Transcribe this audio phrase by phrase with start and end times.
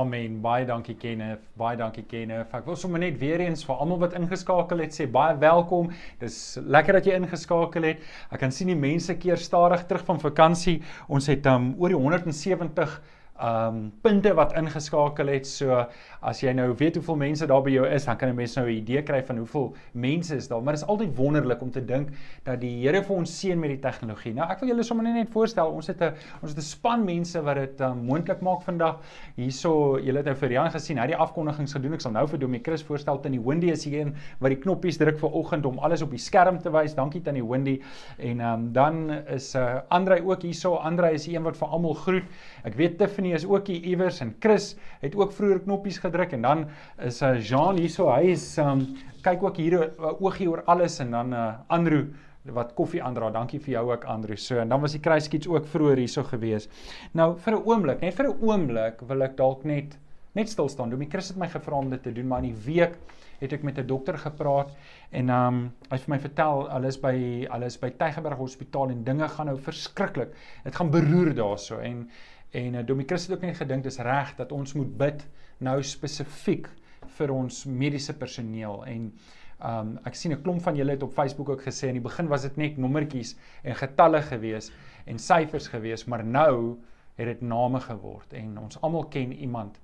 [0.00, 0.38] Amen.
[0.40, 1.42] Baie dankie Kenneth.
[1.60, 2.54] Baie dankie Kenneth.
[2.56, 5.90] Ek wil sommer net weer eens vir almal wat ingeskakel het sê baie welkom.
[6.22, 8.06] Dis lekker dat jy ingeskakel het.
[8.32, 10.78] Ek kan sien die mense keer stadig terug van vakansie.
[11.12, 12.94] Ons het um oor die 170
[13.42, 15.46] um punte wat ingeskakel het.
[15.46, 15.86] So
[16.22, 18.66] as jy nou weet hoeveel mense daar by jou is, dan kan 'n mens nou
[18.66, 20.62] 'n idee kry van hoeveel mense is daar.
[20.62, 22.08] Maar dit is altyd wonderlik om te dink
[22.44, 24.34] dat die Here vir ons seën met die tegnologie.
[24.34, 27.42] Nou ek wil julle sommer net voorstel, ons het 'n ons het 'n span mense
[27.42, 28.98] wat dit um, moontlik maak vandag.
[29.36, 31.94] Hierso, julle het nou vir Jan gesien, hy het die afkondigings gedoen.
[31.94, 34.96] Ek sal nou vir Domie Chris voorstel Tannie Wendy is hier een wat die knoppies
[34.96, 36.94] druk vir oggend om alles op die skerm te wys.
[36.94, 37.80] Dankie Tannie Wendy.
[38.18, 40.74] En um, dan is uh, Andrei ook hierso.
[40.74, 42.24] Andrei is die een wat vir almal groet.
[42.64, 46.42] Ek weet Tiffany is ook hier iewers en Chris het ook vroeër knoppies gedruk en
[46.42, 46.66] dan
[46.98, 48.10] is uh, Jean hierso.
[48.10, 48.86] Hy is um
[49.22, 52.06] kyk ook hier 'n uh, oogie oor alles en dan uh, Andrew
[52.44, 53.30] wat koffie aandra.
[53.30, 54.36] Dankie vir jou ook Andrew.
[54.36, 56.68] So en dan was die kruiskiets ook vroeër hierso gewees.
[57.12, 59.98] Nou vir 'n oomblik, net vir 'n oomblik wil ek dalk net
[60.34, 60.90] net stil staan.
[60.90, 62.96] Domie Chris het my gevra om dit te doen, maar in die week
[63.40, 64.70] het ek met 'n dokter gepraat
[65.10, 68.38] en ehm um, hy het vir my vertel hulle is by hulle is by Tygerberg
[68.38, 70.34] Hospitaal en dinge gaan nou verskriklik.
[70.64, 72.08] Dit gaan beroer daarso en
[72.50, 75.26] En uh, Domie Christus het ook net gedink dis reg dat ons moet bid
[75.58, 76.68] nou spesifiek
[77.16, 78.84] vir ons mediese personeel.
[78.86, 79.12] En
[79.60, 82.28] um ek sien 'n klomp van julle het op Facebook ook gesê in die begin
[82.28, 84.70] was dit net nommertjies en getalle gewees
[85.04, 86.78] en syfers gewees maar nou
[87.16, 89.80] het dit name geword en ons almal ken iemand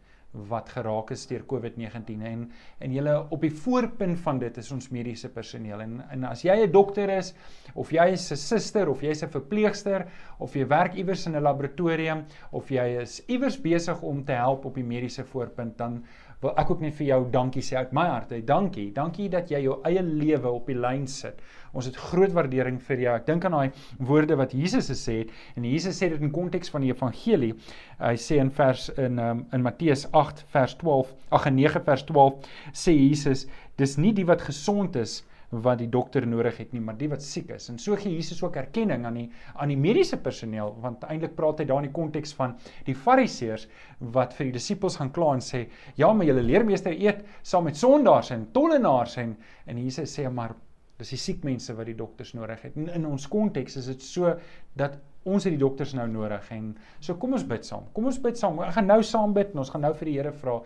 [0.49, 4.91] wat geraak is deur COVID-19 en en julle op die voorpunt van dit is ons
[4.91, 5.81] mediese personeel.
[5.81, 7.35] En en as jy 'n dokter is
[7.75, 10.07] of jy is 'n suster of jy's 'n verpleegster
[10.39, 14.65] of jy werk iewers in 'n laboratorium of jy is iewers besig om te help
[14.65, 16.05] op die mediese voorpunt dan
[16.47, 18.33] wil ek ook net vir jou dankie sê uit my hart.
[18.47, 18.91] Dankie.
[18.95, 21.41] Dankie dat jy jou eie lewe op die lyn sit.
[21.77, 23.15] Ons het groot waardering vir jou.
[23.19, 26.73] Ek dink aan daai woorde wat Jesus gesê het en Jesus sê dit in konteks
[26.73, 27.53] van die evangelie.
[28.01, 32.51] Hy sê in vers in um, in Matteus 8 vers 12, ag 9 vers 12
[32.73, 33.47] sê Jesus,
[33.77, 35.21] dis nie die wat gesond is
[35.63, 37.69] wat die dokter nodig het nie, maar die wat siek is.
[37.71, 41.63] En so gee Jesus ook erkenning aan die aan die mediese personeel want eintlik praat
[41.63, 42.57] hy daar in die konteks van
[42.87, 43.69] die fariseërs
[44.17, 47.77] wat vir die disippels gaan kla en sê, "Ja, maar julle leermeester eet saam met
[47.77, 49.37] sondaars en tollenaars en
[49.67, 50.55] en Jesus sê maar
[50.99, 52.77] dis die siek mense wat die dokters nodig het.
[52.77, 54.33] En in ons konteks is dit so
[54.81, 57.89] dat ons het die dokters nou nodig en so kom ons bid saam.
[57.93, 58.61] Kom ons bid saam.
[58.65, 60.61] Ek gaan nou saam bid en ons gaan nou vir die Here vra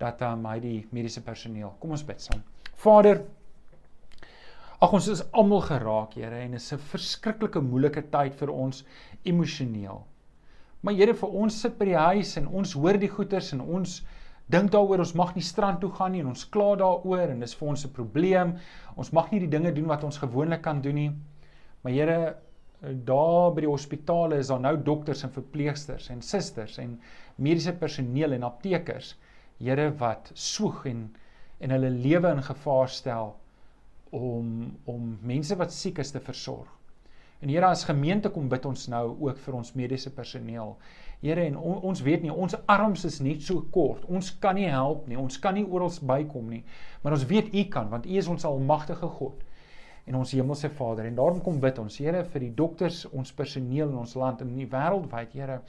[0.00, 1.74] dat um, hy die mediese personeel.
[1.80, 2.42] Kom ons bid saam.
[2.80, 3.22] Vader,
[4.76, 8.84] Ag ons is almal geraak, Here, en dit is 'n verskriklike moeilike tyd vir ons
[9.24, 10.02] emosioneel.
[10.82, 14.02] Maar Here, vir ons sit by die huis en ons hoor die goeters en ons
[14.50, 17.54] dink daaroor ons mag nie strand toe gaan nie en ons kla daaroor en dis
[17.54, 18.58] vir ons 'n probleem.
[18.96, 21.12] Ons mag nie die dinge doen wat ons gewoonlik kan doen nie.
[21.82, 22.36] Maar Here,
[22.82, 27.00] daar by die hospitale is daar nou dokters en verpleegsters en susters en
[27.38, 29.16] mediese personeel en aptekers.
[29.58, 31.16] Here wat soeg en
[31.60, 33.36] en hulle lewe in gevaar stel
[34.10, 36.68] om om mense wat siek is te versorg.
[37.40, 40.76] En Here as gemeente kom bid ons nou ook vir ons mediese personeel.
[41.20, 44.04] Here en on, ons weet nie ons arms is net so kort.
[44.08, 45.18] Ons kan nie help nie.
[45.20, 46.62] Ons kan nie oral bykom nie.
[47.02, 49.44] Maar ons weet U kan want U is ons almagtige God
[50.06, 51.08] en ons hemelse Vader.
[51.10, 54.52] En daarom kom bid ons Here vir die dokters, ons personeel in ons land en
[54.54, 55.60] in die wêreld wyd, Here.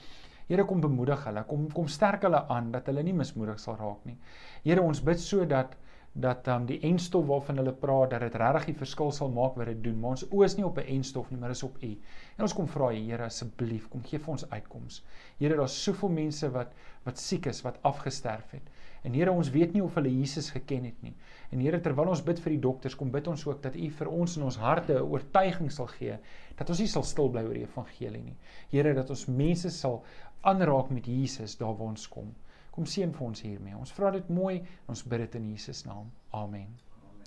[0.48, 4.06] Here kom bemoedig hulle, kom kom sterk hulle aan dat hulle nie mismoedig sal raak
[4.08, 4.16] nie.
[4.64, 5.74] Here, ons bid sodat
[6.12, 9.68] dat um, die enstof waarvan hulle praat dat dit regtig die verskil sal maak wat
[9.70, 9.98] dit doen.
[10.00, 11.90] Maar ons oë is nie op 'n enstof nie, maar is op U.
[12.36, 15.04] En ons kom vra U, Here, asseblief, kom gee vir ons uitkoms.
[15.38, 16.72] Here, daar's soveel mense wat
[17.04, 18.62] wat siek is, wat afgesterf het.
[19.02, 21.14] En Here, ons weet nie of hulle Jesus geken het nie.
[21.50, 24.08] En Here, terwyl ons bid vir die dokters, kom bid ons ook dat U vir
[24.08, 26.18] ons in ons harte 'n oortuiging sal gee
[26.56, 28.36] dat ons nie sal stil bly oor die evangelie nie.
[28.70, 30.04] Here, dat ons mense sal
[30.42, 32.34] aanraak met Jesus daar waar ons kom.
[32.78, 33.74] Kom seën vir ons hiermee.
[33.74, 36.12] Ons vra dit mooi ons bid dit in Jesus naam.
[36.30, 36.68] Amen.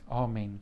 [0.08, 0.54] Amen.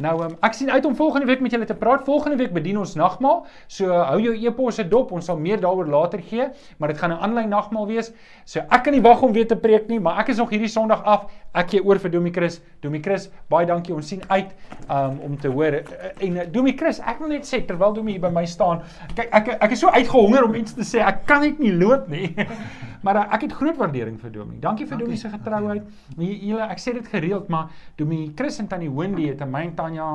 [0.00, 2.06] Nou um, ek sien uit om volgende week met julle te praat.
[2.08, 3.42] Volgende week bedien ons nagmaal.
[3.68, 5.12] So hou jou e-posse dop.
[5.12, 6.48] Ons sal meer daaroor later gee,
[6.80, 8.08] maar dit gaan 'n aanlyn nagmaal wees.
[8.48, 10.72] So ek kan nie wag om weer te preek nie, maar ek is nog hierdie
[10.72, 11.28] Sondag af.
[11.52, 12.62] Ek gee oor vir Domie Chris.
[12.82, 13.94] Domie Chris, baie dankie.
[13.94, 14.50] Ons sien uit
[14.90, 18.24] um, om te hoor en uh, Domie Chris, ek wil net sê terwyl Domie hier
[18.24, 18.82] by my staan,
[19.14, 21.02] kyk ek ek is so uitgehonger om iets te sê.
[21.06, 22.32] Ek kan net nie loop nie.
[23.06, 24.58] maar uh, ek het groot waardering vir Domie.
[24.62, 25.86] Dankie vir Domie se getrouheid.
[26.18, 27.70] Julle ek sê dit gereeld, maar
[28.00, 30.08] Domie Chris en Tannie Wendy het 'n myn Tanya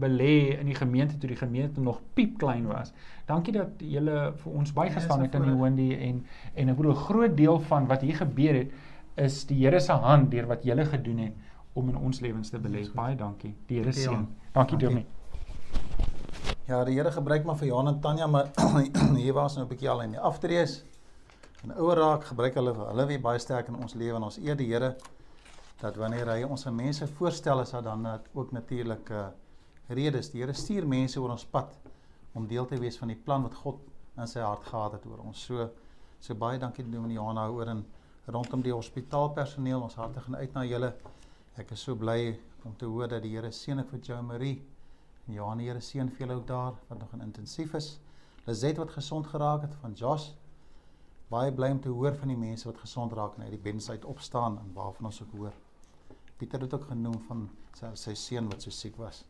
[0.00, 2.94] belê in die gemeente toe die gemeente nog piep klein was.
[3.28, 6.24] Dankie dat julle vir ons bygestaan het in die Wendy en
[6.54, 8.72] en ek bedoel 'n groot deel van wat hier gebeur het
[9.16, 11.43] is die Here se hand deur wat julle gedoen het
[11.74, 12.84] om in ons lewens te belê.
[12.94, 13.54] Baie dankie.
[13.68, 14.26] Die Here seën.
[14.54, 15.06] Dankie Domie.
[16.66, 18.50] Ja, die Here gebruik maar vir Johan en Tanya, maar
[19.22, 20.84] hier was nou 'n bietjie al in die aftrees.
[21.64, 24.56] En ouer raak gebruik hulle hulle weer baie sterk in ons lewe en ons eer
[24.56, 24.94] die Here
[25.80, 29.26] dat wanneer hy ons aan mense voorstel is dat dan ook natuurlik 'n uh,
[29.88, 30.30] redes.
[30.30, 31.76] Die Here stuur mense oor ons pad
[32.32, 33.80] om deel te wees van die plan wat God
[34.16, 35.44] in sy hart gehad het oor ons.
[35.44, 35.68] So
[36.20, 37.84] so baie dankie Dominee Johanna oor en
[38.26, 39.82] rondom die hospitaalpersoneel.
[39.82, 40.94] Ons harte gaan uit na julle.
[41.54, 42.34] Ek is so bly
[42.66, 44.56] om te hoor dat die Here seën vir Jo Marie
[45.28, 47.98] en Johan die Here seën vir julle ook daar wat nog in intensief is.
[48.46, 50.32] Lizet wat gesond geraak het van Josh.
[51.30, 53.86] Baie bly om te hoor van die mense wat gesond raak en uit die bens
[53.90, 55.54] uit opstaan en waarvan ons ook hoor.
[56.38, 57.46] Pieter het ook genoem van
[57.78, 59.22] sy sy seun wat so siek was.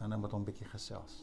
[0.00, 1.14] Dan nou moet hom 'n bietjie gesels.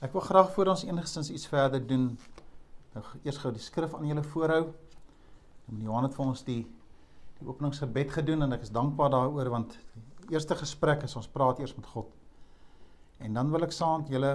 [0.00, 2.18] Ek wil graag voor ons enigstens iets verder doen.
[2.94, 4.74] Nou eers gou die skrif aan julle voorhou.
[5.70, 6.62] En Johan het vir ons die
[7.36, 9.74] die openingsgebed gedoen en ek is dankbaar daaroor want
[10.22, 12.08] die eerste gesprek is ons praat eers met God.
[13.20, 14.30] En dan wil ek saam met julle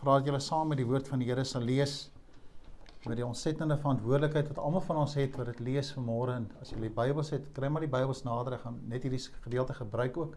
[0.00, 2.08] vra dat julle saam met die woord van die Here sal lees
[3.04, 6.72] met die ontsettende verantwoordelikheid wat almal van ons het wat dit lees vanmôre en as
[6.72, 10.34] jy die Bybel het, kry maar die Bybels nader en net hierdie gedeelte gebruik ook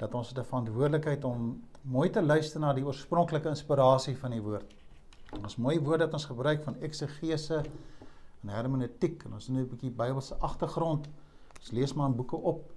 [0.00, 4.40] dat ons het 'n verantwoordelikheid om mooi te luister na die oorspronklike inspirasie van die
[4.40, 4.74] woord.
[5.42, 7.62] Ons mooi woord dat ons gebruik van eksegese
[8.46, 11.08] en hermeneutiek en ons het nou 'n bietjie Bybelse agtergrond.
[11.58, 12.72] Ons lees maar in boeke op.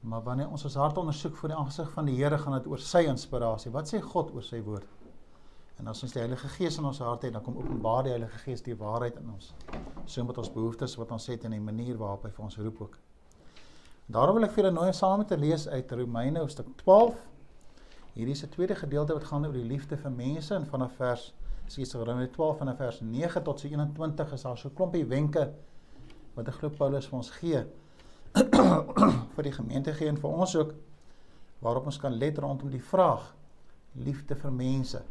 [0.00, 2.78] Maar wanneer ons ons hart ondersoek voor die aangesig van die Here, gaan dit oor
[2.78, 3.70] sy inspirasie.
[3.70, 4.86] Wat sê God oor sy woord?
[5.78, 8.38] En as ons die Heilige Gees in ons hart het, dan kom openbaar die Heilige
[8.38, 9.54] Gees die waarheid in ons.
[10.04, 12.80] So met ons behoeftes wat ons het en die manier waarop hy vir ons roep
[12.80, 12.98] ook.
[14.06, 17.14] Daarom wil ek vir julle nooi saam met te lees uit Romeine hoofstuk 12.
[18.14, 21.32] Hierdie is 'n tweede gedeelte wat gaan oor die liefde vir mense en vanaf vers
[21.66, 25.52] sies Romeine 12 vanaf vers 9 tot so 21 is daar so 'n klompie wenke
[26.34, 27.64] wat ek glo Paulus vir ons gee
[29.34, 30.74] vir die gemeente gee en vir ons ook
[31.60, 33.34] waarop ons kan let rondom die vraag
[33.94, 35.02] liefde vir mense.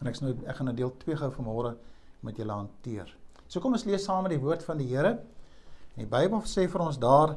[0.00, 1.76] En ek nou ek gaan nou deel 2 gou vanmôre
[2.20, 3.16] met julle hanteer.
[3.48, 5.18] So kom ons lees saam met die woord van die Here.
[5.96, 7.36] Die Bybel sê vir ons daar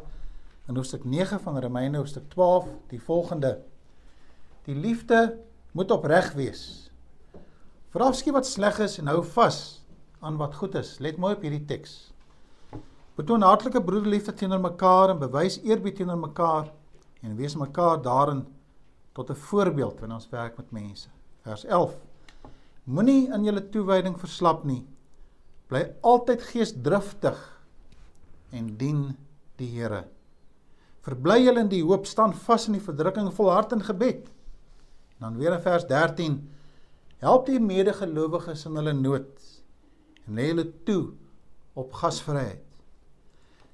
[0.67, 3.61] in hoofstuk 9 van Romeine hoofstuk 12 die volgende
[4.65, 5.39] Die liefde
[5.73, 6.90] moet opreg wees.
[7.91, 9.57] Verafskiet wat sleg is en hou vas
[10.23, 10.93] aan wat goed is.
[11.03, 12.11] Let mooi op hierdie teks.
[13.19, 16.69] Betoon hartlike broederliefde teenoor mekaar en bewys eerbied teenoor mekaar
[17.21, 18.45] en wees mekaar daarin
[19.13, 21.09] tot 'n voorbeeld wanneer ons werk met mense.
[21.43, 21.97] Vers 11.
[22.83, 24.85] Moenie in julle toewyding verslap nie.
[25.67, 27.37] Bly altyd geesdriftig
[28.51, 29.17] en dien
[29.57, 30.05] die Here.
[31.01, 34.29] Verbly julle in die hoop, staan vas in die verdrukking, volhard in gebed.
[35.19, 36.49] Dan weer in vers 13:
[37.21, 39.47] Help die medegelowiges in hulle nood
[40.25, 41.11] en lê hulle toe
[41.77, 42.63] op gasvryheid.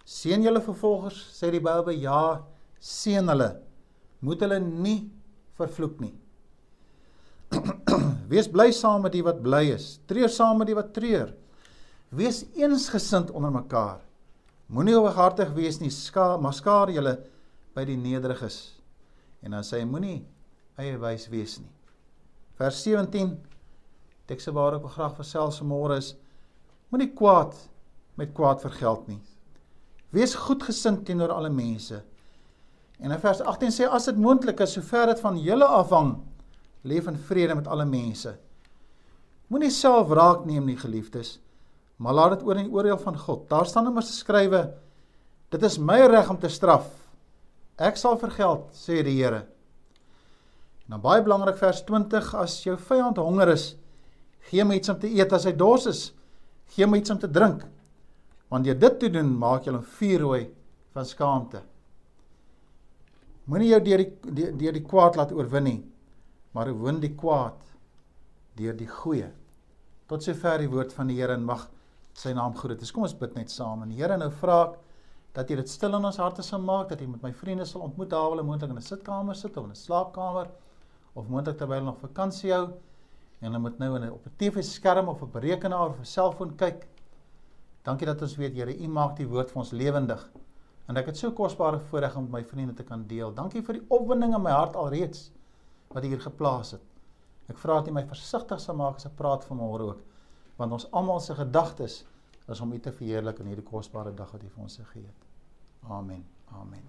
[0.08, 2.44] Seën julle vervolgers, sê die Bybel, ja,
[2.80, 3.50] seën hulle.
[4.24, 5.00] Moet hulle nie
[5.60, 6.14] vervloek nie.
[8.32, 9.98] Wees bly saam met die wat bly is.
[10.08, 11.32] Treur saam met die wat treur.
[12.16, 14.02] Wees eensgesind onder mekaar.
[14.68, 17.16] Moenie hooghartig wees nie, ska, maar skaar julle
[17.76, 18.58] by die nederiges.
[19.40, 20.20] En dan sê hy moenie
[20.80, 21.77] eie wys wees nie.
[22.58, 23.36] Vers 17
[24.28, 26.14] tekste waar ek graag versels vanmôre is
[26.92, 27.56] moenie kwaad
[28.20, 29.22] met kwaad vergeld nie.
[30.12, 32.02] Wees goedgesind teenoor alle mense.
[33.00, 36.16] En in vers 18 sê as dit moontlik is sover dit van julle afhang,
[36.84, 38.34] leef in vrede met alle mense.
[39.48, 41.38] Moenie self wraak neem nie, geliefdes
[41.98, 43.48] maar laat dit oor in die oordeel van God.
[43.50, 44.62] Daar staan immers geskrywe:
[45.50, 46.90] Dit is my reg om te straf.
[47.78, 49.46] Ek sal vergeld, sê die Here.
[50.88, 53.74] En dan baie belangrik vers 20: As jou vyand honger is,
[54.48, 55.34] gee hom iets om te eet.
[55.36, 56.04] As hy dors is,
[56.72, 57.66] gee hom iets om te drink.
[58.48, 60.46] Want jy dit te doen, maak jy hom vuurrooi
[60.96, 61.60] van skaamte.
[63.52, 65.80] Moenie jou deur die deur die kwaad laat oorwin nie,
[66.56, 67.60] maar oorwin die kwaad
[68.60, 69.28] deur die goeie.
[70.08, 71.66] Tot sover die woord van die Here en mag
[72.16, 72.94] sy naam groot is.
[72.96, 73.84] Kom ons bid net saam.
[73.84, 74.80] En Here, nou vra ek
[75.36, 77.84] dat U dit stil in ons harte sal maak, dat U met my vriende sal
[77.86, 80.48] ontmoet daar waar hulle moontlik in 'n sitkamer sit of in 'n slaapkamer
[81.18, 84.36] of moontlik terwyl hulle nog vakansie hou en hulle moet nou in 'n op 'n
[84.38, 86.88] TV-skerm of op 'n rekenaar of 'n selfoon kyk.
[87.84, 90.30] Dankie dat ons weet Here, U maak die woord vir ons lewendig.
[90.88, 93.34] En ek het so kosbare voorreg om my vriende te kan deel.
[93.34, 95.32] Dankie vir die opwinding in my hart alreeds
[95.88, 96.82] wat hier geplaas het.
[97.48, 100.04] Ek vra dat U my versigtig sal maak as ek praat vanmôre ook
[100.58, 102.06] want ons almal se gedagtes
[102.48, 105.28] is om U te verheerlik in hierdie kosbare dag wat U vir ons gegee het.
[105.90, 106.26] Amen.
[106.52, 106.84] Amen.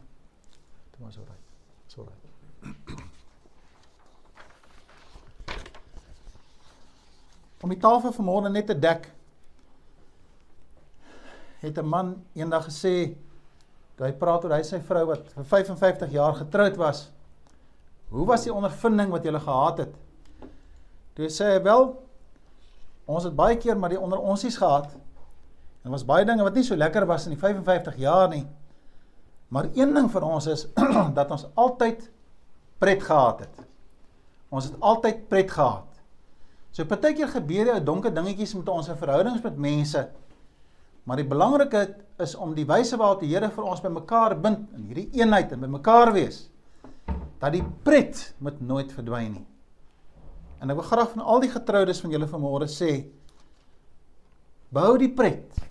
[0.90, 1.44] Dit was oral.
[1.86, 3.17] So reg.
[7.60, 9.08] Om die tafel vanmôre net te dek
[11.60, 13.16] het 'n man eendag gesê
[13.96, 17.10] toe hy praat oor hy sy vrou wat vir 55 jaar getroud was.
[18.08, 19.94] Hoe was die ondervinding wat jy gehad het?
[21.14, 21.96] Toe sê hy wel
[23.06, 24.94] ons het baie keer maar die onder onsies gehad.
[25.84, 28.46] En was baie dinge wat nie so lekker was in die 55 jaar nie.
[29.48, 30.66] Maar een ding vir ons is
[31.18, 32.10] dat ons altyd
[32.78, 33.64] pret gehad het.
[34.48, 35.87] Ons het altyd pret gehad.
[36.72, 40.04] So partykeer gebeur jy donker dingetjies met ons verhoudings met mense.
[41.08, 41.82] Maar die belangrike
[42.20, 45.64] is om die wyse waarop die Here vir ons bymekaar bind in hierdie eenheid en
[45.64, 46.46] bymekaar wees
[47.38, 49.46] dat die pret moet nooit verdwyn nie.
[50.58, 52.90] En ek wil graag van al die getroudes van julle vanmôre sê
[54.74, 55.62] bou die pret.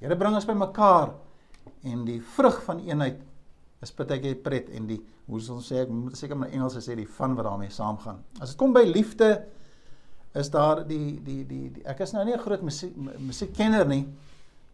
[0.00, 1.12] Here bring ons bymekaar
[1.84, 3.20] en die vrug van eenheid
[3.84, 6.96] is partykeer pret en die hoe sal ons sê ek moet seker maar Engels sê
[6.96, 8.24] die van wat daarmee saamgaan.
[8.40, 9.30] As dit kom by liefde
[10.34, 14.06] is daar die die die, die ek is nou nie 'n groot musiek musiekkenner nie,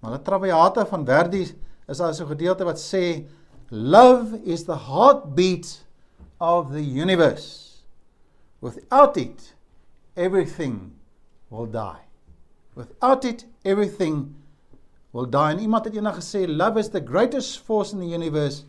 [0.00, 1.42] maar 'n Traviata van Verdi
[1.88, 3.26] is daar so 'n gedeelte wat sê
[3.70, 5.84] love is the heartbeat
[6.38, 7.82] of the universe.
[8.60, 9.54] Without it
[10.16, 10.92] everything
[11.50, 12.02] will die.
[12.74, 14.34] Without it everything
[15.12, 15.52] will die.
[15.52, 18.64] En iemand het eendag gesê love is the greatest force in the universe.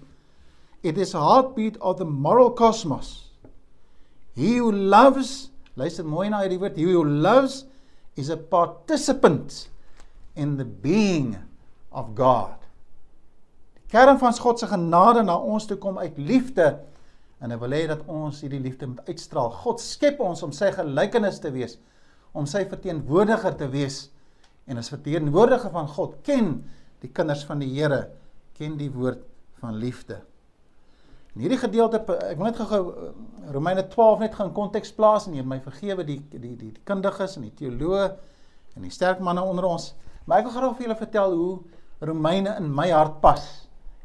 [0.81, 3.31] It is a heartbeat of the moral cosmos.
[4.33, 7.66] He who loves, luister mooi na hierdie woord, he who loves
[8.20, 9.68] is a participant
[10.36, 11.36] in the being
[11.92, 12.58] of God.
[13.75, 16.74] Die kern van God se genade na ons toe kom uit liefde
[17.42, 19.51] en hy wil hê dat ons hierdie liefde moet uitstraal.
[19.63, 21.78] God skep ons om sy gelykenis te wees,
[22.38, 24.06] om sy verteenwoordiger te wees
[24.70, 26.54] en as verteenwoordiger van God ken
[27.01, 28.06] die kinders van die Here
[28.56, 29.24] ken die woord
[29.60, 30.22] van liefde.
[31.31, 33.11] In hierdie gedeelte ek wil net gou eh,
[33.55, 37.38] Romeine 12 net gaan konteks plaas en jy my vergewe die die die, die kundiges
[37.39, 38.09] en die teoloë
[38.75, 39.93] en die sterk manne onder ons.
[40.25, 41.53] Maar ek wil graag vir julle vertel hoe
[42.11, 43.47] Romeine in my hart pas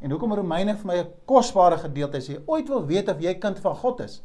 [0.05, 2.29] en hoekom Romeine vir my 'n kosbare gedeelte is.
[2.29, 4.23] Jy ooit wil weet of jy kind van God is,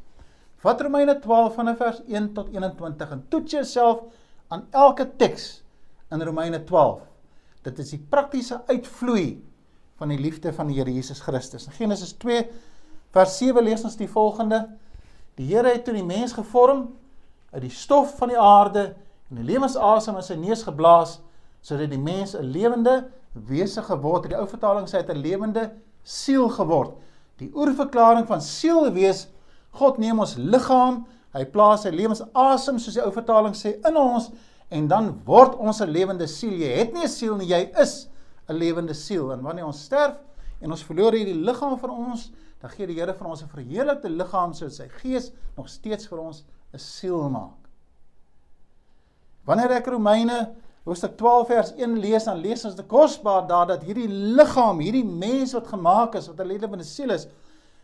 [0.61, 4.03] vat Romeine 12 vanaf vers 1 tot 21 en toets jouself
[4.49, 5.63] aan elke teks
[6.11, 7.01] in Romeine 12.
[7.63, 9.41] Dit is die praktiese uitvloei
[9.97, 11.67] van die liefde van die Here Jesus Christus.
[11.67, 12.49] In Genesis 2
[13.11, 14.69] vers 7 lees ons die volgende:
[15.35, 16.89] Die Here het toe die mens gevorm
[17.51, 18.95] uit die stof van die aarde
[19.29, 21.19] en die lewensasem in sy neus geblaas
[21.61, 24.31] sodat die mens 'n lewende wese geword het.
[24.31, 25.71] Die ou vertaling sê hy het 'n lewende
[26.03, 26.93] siel geword.
[27.37, 29.27] Die oorverklaring van siel wees
[29.71, 34.31] God neem ons liggaam, hy plaas sy lewensasem soos die ou vertaling sê in ons
[34.71, 36.51] en dan word ons 'n lewende siel.
[36.51, 38.09] Jy het nie 'n siel nie, jy is
[38.49, 39.31] 'n lewende siel.
[39.31, 40.15] En wanneer ons sterf
[40.61, 44.09] en ons verloor hierdie liggaam van ons, dan gee die Here vir ons 'n verheerlikte
[44.09, 47.57] liggaam sodat sy gees nog steeds vir ons 'n siel maak.
[49.45, 53.83] Wanneer ek Romeine hoofstuk 12 vers 1 lees, dan lees ons dit kosbaar daar dat
[53.83, 57.27] hierdie liggaam, hierdie mens wat gemaak is, wat 'n lewende siel is,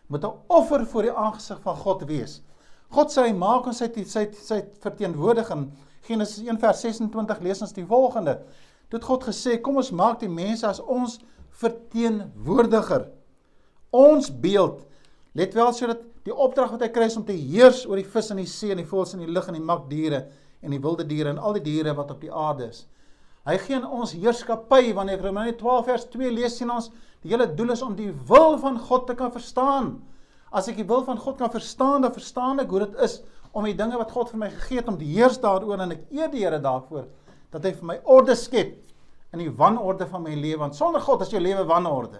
[0.08, 2.42] moet 'n offer voor die aangesig van God wees.
[2.90, 5.72] God sê hy maak ons sy sy sy verteenwoordiging
[6.08, 8.40] Genesis 1 vers 26 lees ons die volgende.
[8.90, 11.20] Het God gesê, kom ons maak die mense as ons
[11.60, 13.10] verteenwoordiger.
[13.96, 14.84] Ons beeld.
[15.38, 18.32] Let wel sodat die opdrag wat hy kry is om te heers oor die vis
[18.34, 20.26] in die see en die voëls in die lug en die makdiere
[20.66, 22.84] en die wilde diere en al die diere wat op die aarde is.
[23.48, 26.90] Hy gee ons heerskappy wanneer Romeine 12 vers 2 lees sien ons
[27.24, 29.94] die hele doel is om die wil van God te kan verstaan.
[30.52, 33.22] As ek die wil van God kan verstaan, dan verstaan ek hoe dit is
[33.56, 36.04] om die dinge wat God vir my gegee het om die heers daaroor en ek
[36.12, 37.08] eer die Here daarvoor
[37.54, 38.76] dat hy vir my orde skep
[39.32, 42.20] in die wanorde van my lewe want sonder God is jou lewe wanorde.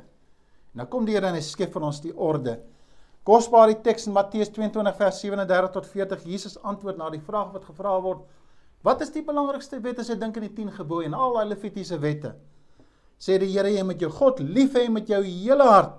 [0.78, 2.60] Nou kom die Here en hy skep vir ons die orde.
[3.28, 7.52] Kosbaar die teks in Matteus 22 vers 37 tot 40 Jesus antwoord na die vraag
[7.56, 8.22] wat gevra word:
[8.86, 11.50] Wat is die belangrikste wet as jy dink aan die 10 gebooie en al daai
[11.50, 12.36] Levitiese wette?
[13.20, 15.98] Sê die Here jy moet jou God lief hê met jou hele hart,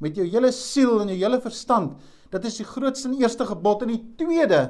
[0.00, 2.00] met jou hele siel en jou hele verstand
[2.32, 4.62] Dit is die grootste en eerste gebod en die tweede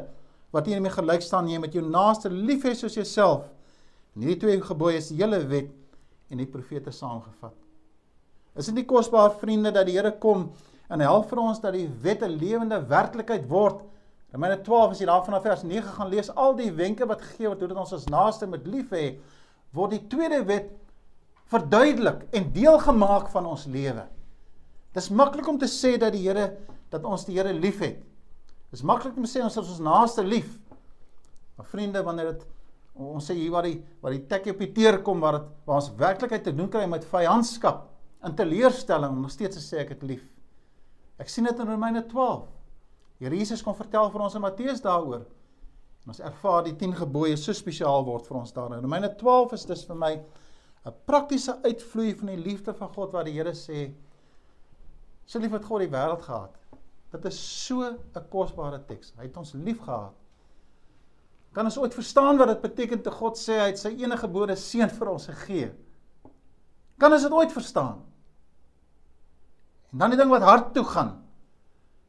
[0.55, 3.47] wat hiermee gelyk staan jy met jou naaste lief hê soos jouself.
[4.15, 5.73] En hierdie twee gebooie is die hele wet
[6.33, 7.65] en die profete saamgevat.
[8.57, 10.49] Is dit nie kosbaar vriende dat die Here kom
[10.89, 13.83] en help vir ons dat die wet 'n lewende werklikheid word?
[14.33, 17.49] Romeine 12 as jy daar vanaf vers 9 gaan lees al die wenke wat gegee
[17.49, 19.19] word hoe dit ons as naaste moet lief hê,
[19.73, 20.71] word die tweede wet
[21.53, 24.07] verduidelik en deel gemaak van ons lewe.
[24.95, 26.57] Dis maklik om te sê dat die Here
[26.91, 28.03] dat ons die Here liefhet.
[28.71, 30.59] Dis maklik om te sê ons is ons naaste lief.
[31.57, 32.47] Maar vriende, wanneer dit
[32.95, 35.77] ons sê hier waar die waar die tekkie op die teer kom waar dit waar
[35.77, 40.04] ons werklikheid te doen kry met vyandskap en teleurstelling om steeds te sê ek het
[40.06, 40.25] lief.
[41.20, 42.49] Ek sien dit in Romeine 12.
[43.20, 45.25] Here Jesus kom vertel vir ons in Matteus daaroor.
[46.04, 48.75] En ons ervaar die 10 gebooie so spesiaal word vir ons daar.
[48.76, 50.12] In Romeine 12 is dis vir my
[50.87, 53.92] 'n praktiese uitvloei van die liefde van God waar die Here sê
[55.26, 56.54] so lief het God die wêreld gehad
[57.12, 59.12] Dit is so 'n kosbare teks.
[59.16, 60.14] Hy het ons lief gehad
[61.56, 64.52] Kan ons ooit verstaan wat dit beteken te God sê hy het sy enige gebore
[64.61, 65.70] seun vir ons gegee?
[66.99, 68.00] Kan ons dit ooit verstaan?
[69.93, 71.15] En dan die ding wat hart toe gaan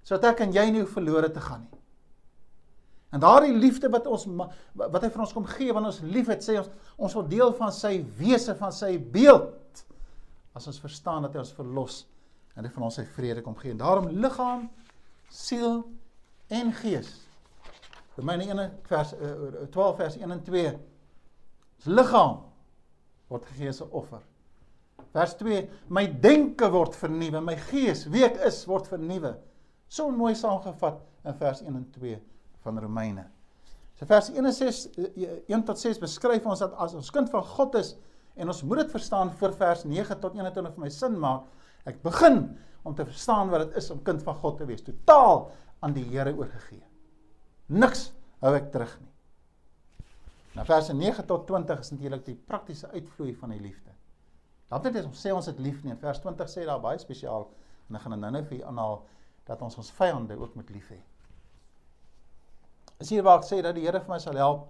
[0.08, 1.78] sodat ek en jy nie verlore te gaan nie.
[3.12, 4.24] En daardie liefde wat ons
[4.76, 7.74] wat hy vir ons kom gee wanneer ons liefhet, sê ons ons wil deel van
[7.76, 9.84] sy wese, van sy beeld.
[10.56, 12.02] As ons verstaan dat hy ons verlos
[12.56, 13.76] en hy van ons sy vrede kom gee.
[13.76, 14.66] En daarom liggaam,
[15.30, 15.84] siel
[16.56, 17.12] en gees.
[18.18, 20.72] Romeine 1 vers uh, 12 vers 1 en 2.
[21.78, 22.40] Ons liggaam
[23.30, 24.24] word gegee as 'n offer.
[25.18, 29.34] Vers 2: My denke word vernuwe, my gees, wie ek is, word vernuwe.
[29.90, 32.20] So mooi saamgevat in vers 1 en 2
[32.66, 33.26] van Romeine.
[33.98, 34.84] So vers 1 en 6
[35.50, 37.96] 1 tot 6 beskryf ons dat as ons kind van God is
[38.38, 41.48] en ons moet dit verstaan voor vers 9 tot 21 vir my sin maak.
[41.90, 42.44] Ek begin
[42.86, 45.48] om te verstaan wat dit is om kind van God te wees, totaal
[45.82, 46.84] aan die Here oorgegee.
[47.74, 48.12] Niks
[48.44, 49.14] hou ek terug nie.
[50.58, 53.87] Nou vers 9 tot 20 is natuurlik die praktiese uitvloei van die liefde.
[54.70, 55.96] Dat net is om sê ons het lief nie.
[55.96, 57.48] Vers 20 sê daar baie spesiaal
[57.88, 58.98] en ek gaan nou nou vir u aanhaal
[59.48, 61.00] dat ons ons vyande ook moet lief hê.
[63.00, 64.68] Is hier waar ek sê dat die Here vir my sal help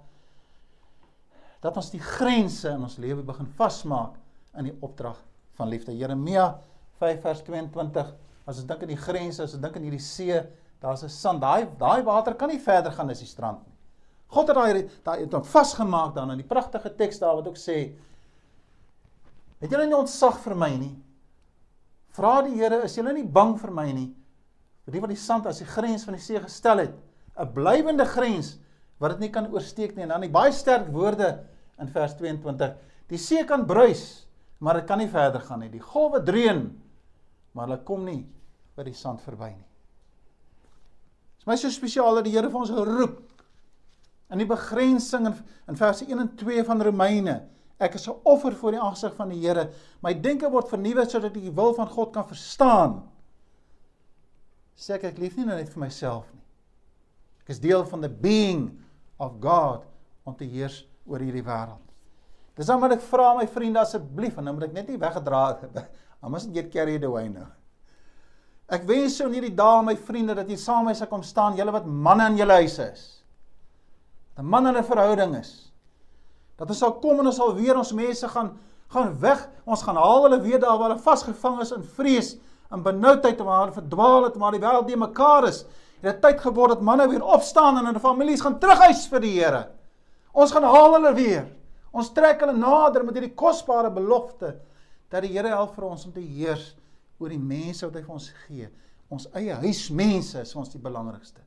[1.64, 4.20] dat ons die grense in ons lewe begin vasmaak
[4.60, 5.18] in die opdrag
[5.58, 5.96] van liefde.
[5.98, 6.52] Jeremia
[7.02, 8.14] 5 vers 22
[8.48, 10.38] as ons dink aan die grense, as ons dink aan hierdie see,
[10.80, 11.42] daar's 'n sand.
[11.42, 13.76] Daai daai water kan nie verder gaan as die strand nie.
[14.28, 17.58] God het daai daai het hom vasgemaak dan in die pragtige teks daar wat ook
[17.58, 17.96] sê
[19.62, 20.94] Het julle nie ontzag vir my nie?
[22.18, 24.12] Vra die Here, is julle nie bang vir my nie?
[24.88, 26.94] vir die wat die sand as die grens van die see gestel het,
[27.36, 28.56] 'n blywende grens
[29.00, 30.04] wat dit nie kan oorsteek nie.
[30.04, 31.44] En dan die baie sterk woorde
[31.78, 32.74] in vers 22.
[33.10, 34.26] Die see kan bruis,
[34.60, 35.70] maar dit kan nie verder gaan nie.
[35.70, 36.82] Die golwe dreun,
[37.52, 38.26] maar hulle kom nie
[38.76, 39.68] by die sand verby nie.
[41.36, 43.44] Dit is my so spesiaal dat die Here vir ons geroep
[44.32, 45.36] in die begrensing in,
[45.68, 47.42] in verse 1 en 2 van Romeine.
[47.80, 49.70] Ek is 'n offer voor die aangesig van die Here.
[50.02, 53.04] My denke word vernuwe sodat ek die wil van God kan verstaan
[54.78, 56.44] sê ek ek lief nie net vir myself nie.
[57.42, 58.70] Ek is deel van the being
[59.18, 59.86] of God
[60.28, 61.84] om te heers oor hierdie wêreld.
[62.58, 65.44] Dis dan wat ek vra my vriende asseblief en nou moet ek net nie weggedra
[65.56, 65.82] het.
[66.24, 67.50] I mustn't get carried away now.
[68.70, 71.24] Ek wens so in hierdie dae my vriende dat jy saam met my sal kom
[71.24, 73.06] staan, julle wat manne in julle huise is.
[74.38, 75.67] 'n man in 'n verhouding is.
[76.58, 78.56] Dat ons sal kom en ons sal weer ons mense gaan
[78.94, 79.42] gaan weg.
[79.68, 82.38] Ons gaan haal hulle weer daar waar hulle vasgevang is in vrees
[82.74, 85.64] in benoudheid waar hulle verdwaal het, waar die wêreld die mekaar is.
[86.02, 89.34] Het dit tyd geword dat manne weer opstaan en hulle families gaan terughuis vir die
[89.38, 89.64] Here.
[90.38, 91.48] Ons gaan haal hulle weer.
[91.96, 94.54] Ons trek hulle nader met hierdie kosbare belofte
[95.10, 96.74] dat die Here help vir ons om te heers
[97.18, 98.70] oor die mense wat hy vir ons gee.
[99.10, 101.42] Ons eie huismense is ons die belangrikste.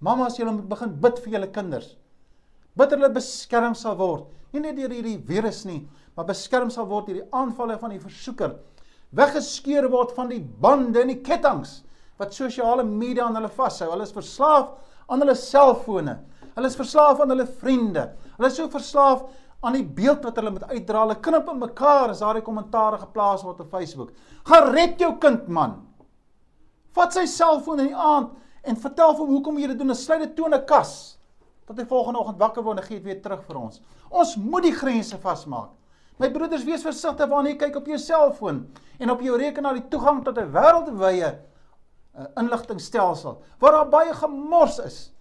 [0.00, 1.92] Mamas, julle moet begin bid vir julle kinders.
[2.78, 5.82] Bid hulle beskerm sal word, nie net deur hierdie virus nie,
[6.14, 8.54] maar beskerm sal word deur die aanvalle van die versoeker
[9.16, 11.68] weggeskeur word van die bande en die kettinge
[12.18, 13.90] wat sosiale media aan hulle vashou.
[13.92, 14.72] Hulle is verslaaf
[15.08, 16.16] aan hulle selfone.
[16.56, 18.08] Hulle is verslaaf aan hulle vriende.
[18.36, 19.22] Hulle is so verslaaf
[19.62, 21.04] aan die beeld wat hulle met uitdra.
[21.04, 24.10] Hulle knip in mekaar as daardie kommentaare geplaas word op Facebook.
[24.50, 25.78] Gaan red jou kind man.
[26.98, 28.34] Vat sy selfoon in die aand
[28.66, 29.94] en vertel hom hoekom jy dit doen.
[29.94, 31.17] Sluit dit toe in 'n kas.
[31.68, 33.82] Tot hy volgende oggend wakker word en gee dit weer terug vir ons.
[34.08, 35.74] Ons moet die grense vasmaak.
[36.18, 38.64] My broeders, wees versigtig wanneer jy kyk op jou selfoon
[38.98, 44.78] en op jou rekenaar die toegang tot 'n wêreldwye uh, inligtingstelsel waar daar baie gemors
[44.82, 45.12] is.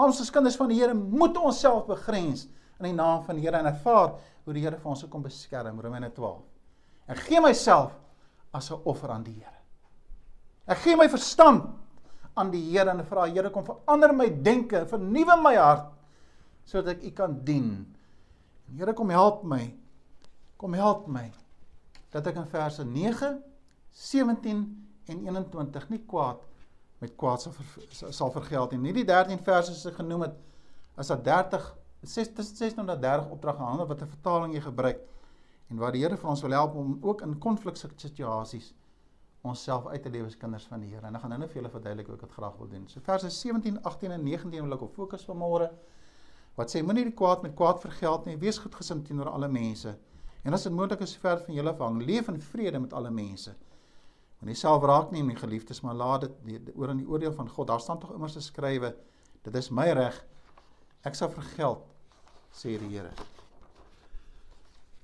[0.00, 2.48] Ons as kinders van die Here moet onsself begrens
[2.80, 5.80] in die naam van die Here en ervaar hoe die Here vir ons kom beskerm.
[5.80, 6.42] Romeine 12.
[7.08, 7.92] Ek gee myself
[8.52, 9.58] as 'n offer aan die Here.
[10.66, 11.64] Ek gee my verstand
[12.40, 15.88] aan die Here en vra Here kom verander my denke, vernuwe my hart
[16.70, 17.70] sodat ek U kan dien.
[18.76, 19.64] Here kom help my
[20.60, 21.30] Kom help my
[22.10, 23.28] dat ek in verse 9,
[23.94, 24.62] 17
[25.08, 26.42] en 21 nie kwaad
[27.00, 28.80] met kwaad sal ver, sal vergeld nie.
[28.90, 30.34] Nie die 13 verse ek genoem het
[31.00, 31.70] as dat 30
[32.02, 35.00] 6 16 tot 30 opdrag aan wat 'n vertaling jy gebruik
[35.70, 38.74] en waar die Here vir ons wil help om ook in konfliksituasies
[39.42, 41.06] onsself uit te lewe as kinders van die Here.
[41.06, 42.84] En ek gaan nou net vir julle verduidelik hoe ek dit graag wil doen.
[42.92, 45.70] So verse 17, 18 en 19 wil ek op fokus vanmôre.
[46.58, 48.36] Wat sê moenie die kwaad met kwaad vergeld nie.
[48.40, 49.94] Wees goedgesind teenoor alle mense.
[50.44, 53.54] En as dit moontlik is ver van julle afhang, leef in vrede met alle mense.
[54.40, 57.68] Moenie self raak neem nie, geliefdes, maar laat dit oor aan die oordeel van God.
[57.68, 58.94] Daar staan tog immers geskrywe,
[59.44, 60.16] dit is my reg.
[61.04, 61.84] Ek sal vergeld,
[62.52, 63.12] sê die Here.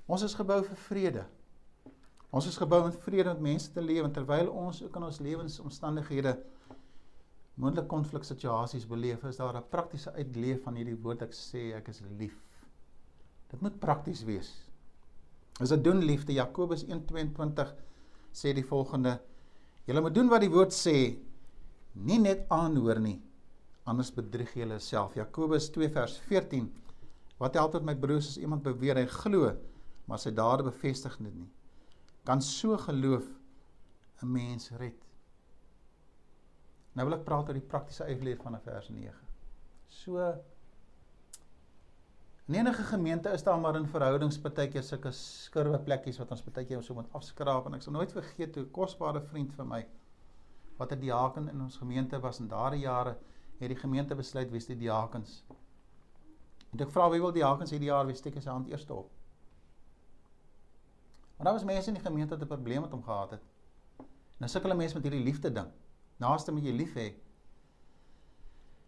[0.07, 1.25] Ons is gebou vir vrede.
[2.35, 6.33] Ons is gebou om vrede met mense te lewe terwyl ons ook in ons lewensomstandighede
[7.57, 12.01] moontlike konfliksituasies beleef, is daar 'n praktiese uitleef van hierdie woord ek sê ek is
[12.19, 12.35] lief.
[13.49, 14.51] Dit moet prakties wees.
[15.59, 17.73] As dit doen liefde Jakobus 1:22
[18.33, 19.19] sê die volgende:
[19.85, 21.17] Julle moet doen wat die woord sê,
[21.93, 23.21] nie net aanhoor nie,
[23.85, 25.15] anders bedrieg jy jouself.
[25.15, 26.71] Jakobus 2 vers 14.
[27.39, 29.55] Wat help dit my broers as iemand beweer hy glo,
[30.05, 31.49] maar sy dade bevestig dit nie?
[32.27, 33.27] Kan so geloof
[34.21, 35.03] 'n mens red?
[36.91, 39.13] Nou wil ek praat oor die praktiese uitleer van vers 9.
[39.87, 40.19] So
[42.47, 46.83] in enige gemeente is daar maar in verhoudings partykeer sulke skurwe plekkies wat ons partykeer
[46.83, 49.81] so moet afskraap en ek sal nooit vergeet hoe kosbare vriend vir my
[50.77, 53.17] wat 'n diaken in ons gemeente was in daardie jare
[53.59, 55.43] het die gemeente besluit wie die diakens.
[56.73, 59.16] En ek vra wie wil diakens hierdie jaar wie steek sy hand eerste op.
[61.37, 63.43] Maar daar was mense in die gemeente wat 'n probleem met hom gehad het.
[64.37, 65.71] Nou sukkel mense met hierdie liefde ding
[66.21, 67.07] naaste moet jy lief hê.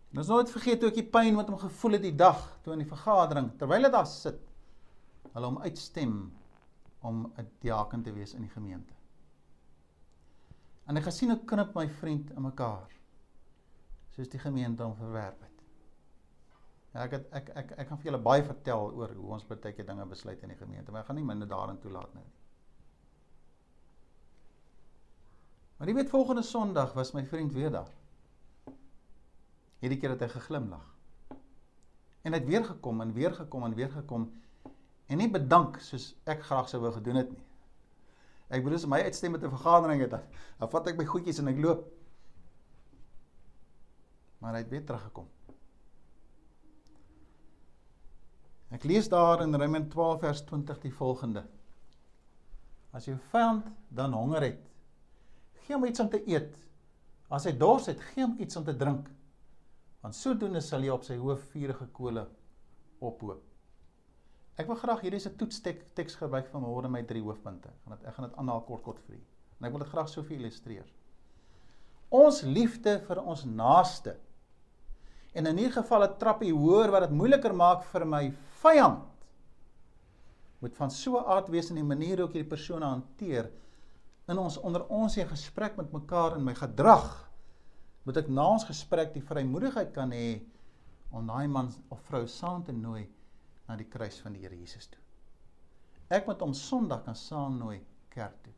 [0.10, 2.82] En ons nooit vergeet ook die pyn wat hom gevoel het die dag toe in
[2.82, 4.40] die vergadering terwyl hy daar sit.
[5.36, 6.16] Hulle hom uitstem
[7.06, 8.94] om 'n diaken te wees in die gemeente.
[10.88, 12.90] En ek gesien hoe knip my vriend in mekaar.
[14.10, 15.64] Soos die gemeente hom verwerp het.
[16.94, 19.74] Ja, ek het, ek ek ek kan vir julle baie vertel oor hoe ons baie
[19.74, 22.39] keer dinge besluit in die gemeente, maar ek gaan nie minder daarin toelaat nou nie.
[25.80, 27.92] Maar jy weet volgende Sondag was my vriend weer daar.
[29.80, 30.84] Hierdie keer het hy geglimlag.
[32.28, 34.26] En hy het weer gekom en weer gekom en weer gekom
[35.10, 37.46] en nie bedank soos ek graag sou wou gedoen het nie.
[38.52, 40.12] Ek bedoel as my uitstem met 'n vergadering het,
[40.60, 41.88] dan vat ek my goedjies en ek loop.
[44.40, 45.28] Maar hy het weer teruggekom.
[48.70, 51.48] Ek lees daar in Romeine 12 vers 20 die volgende:
[52.92, 54.69] As jou vyand dan honger het,
[55.70, 56.56] gee hom iets om te eet.
[57.30, 59.06] As hy dors het, gee hom iets om te drink.
[60.02, 62.24] Want sodoende sal jy op sy hoof vuurige kole
[63.06, 63.44] ophoop.
[64.60, 67.70] Ek wil graag hierdie is 'n toetstek teks gebruik van môre my drie hoofpunte.
[67.84, 69.22] Gaan dit ek gaan dit aanhaal kort kort vir u.
[69.60, 70.90] En ek wil dit graag so vir illustreer.
[72.10, 74.18] Ons liefde vir ons naaste.
[75.34, 79.06] En in hierdie geval 'n trappie hoër wat dit moeiliker maak vir my vyand.
[80.62, 83.52] Moet van so 'n aard wees in die manier hoe ek hierdie persoon hanteer
[84.30, 87.08] in ons onder ons in gesprek met mekaar in my gedrag
[88.06, 90.40] moet ek na ons gesprek die vrymoedigheid kan hê
[91.14, 93.08] om daai man of vrou saam te nooi
[93.68, 95.02] na die kruis van die Here Jesus toe.
[96.10, 97.78] Ek moet hom Sondag kan saamnooi
[98.14, 98.54] kerk toe.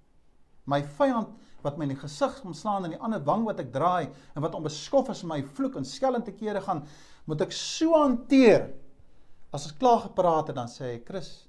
[0.72, 1.32] My vyand
[1.66, 4.56] wat my in die gesig omslaan en die ander wang wat ek draai en wat
[4.58, 6.86] onbeskof is my vloek en skelm te kere gaan,
[7.28, 8.70] moet ek so hanteer.
[9.52, 11.48] As ons klaar gepraat het dan sê hy, "Chris,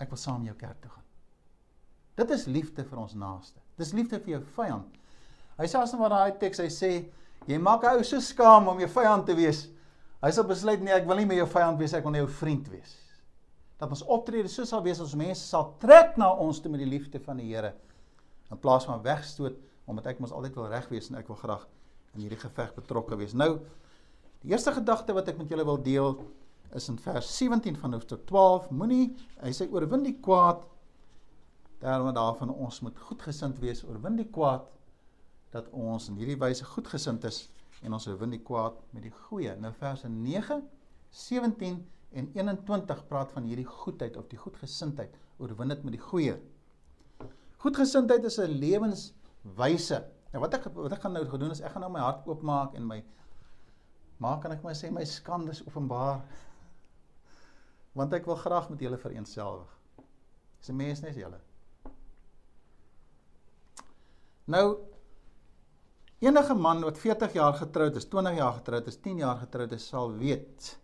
[0.00, 1.05] ek wil saam jou kerk toe gaan."
[2.16, 3.60] Dit is liefde vir ons naaste.
[3.76, 5.00] Dis liefde vir jou vyand.
[5.56, 6.92] Hy sê asem wat daai teks hy sê,
[7.46, 9.68] jy maak 'n ou so skaam om jou vyand te wees.
[10.22, 12.32] Hy sal besluit nee, ek wil nie meer jou vyand wees, ek wil net jou
[12.40, 12.96] vriend wees.
[13.78, 16.88] Dat ons optrede so sal wees as mense sal trek na ons toe met die
[16.88, 17.74] liefde van die Here
[18.50, 21.66] in plaas van wegstoot omdat ek mos altyd wil reg wees en ek wil graag
[22.14, 23.34] in hierdie geveg betrokke wees.
[23.34, 23.60] Nou
[24.42, 26.16] die eerste gedagte wat ek met julle wil deel
[26.74, 28.70] is in vers 17 van hoofstuk 12.
[28.70, 30.64] Moenie hy sê oorwin die kwaad
[31.78, 34.64] terme daarvan ons moet goedgesind wees oorwin die kwaad
[35.54, 37.46] dat ons in hierdie wyse goedgesind is
[37.84, 39.52] en ons oorwin die kwaad met die goeie.
[39.60, 40.62] Nou verse 9,
[41.10, 41.78] 17
[42.16, 45.14] en 21 praat van hierdie goedheid of die goedgesindheid.
[45.38, 46.36] Oorwin dit met die goeie.
[47.62, 50.04] Goedgesindheid is 'n lewenswyse.
[50.32, 52.74] Nou wat ek wat ek gaan nou gedoen is ek gaan nou my hart oopmaak
[52.74, 53.04] en my
[54.18, 56.20] maak kan ek maar sê my skandes openbaar.
[57.96, 59.68] Want ek wil graag met julle vereensgewig.
[60.58, 61.45] Dis 'n mens net julle.
[64.46, 64.78] Nou
[66.22, 69.86] enige man wat 40 jaar getroud is, 20 jaar getroud is, 10 jaar getroud is,
[69.86, 70.76] sal weet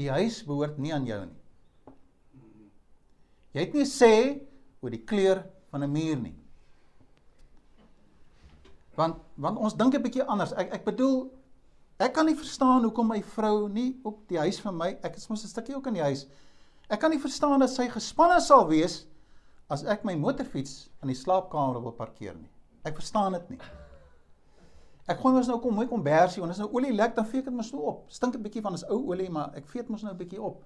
[0.00, 1.42] die huis behoort nie aan jou nie.
[3.52, 4.14] Jy het nie sê
[4.80, 6.36] oor die kleur van 'n muur nie.
[8.96, 10.52] Want want ons dink 'n bietjie anders.
[10.52, 11.30] Ek ek bedoel
[11.98, 15.28] ek kan nie verstaan hoekom my vrou nie op die huis van my, ek is
[15.28, 16.26] mos 'n stukkie ook in die huis.
[16.88, 19.06] Ek kan nie verstaan dat sy gespanne sal wees
[19.72, 22.50] as ek my motorfiets in die slaapkamer wil parkeer nie.
[22.84, 23.60] Ek verstaan dit nie.
[25.10, 27.50] Ek gooi mos nou kom mooi kombersie, want as nou olie lek dan vee ek
[27.54, 28.02] mos nou op.
[28.12, 30.62] Stink 'n bietjie van is ou olie, maar ek dit mos nou 'n bietjie op.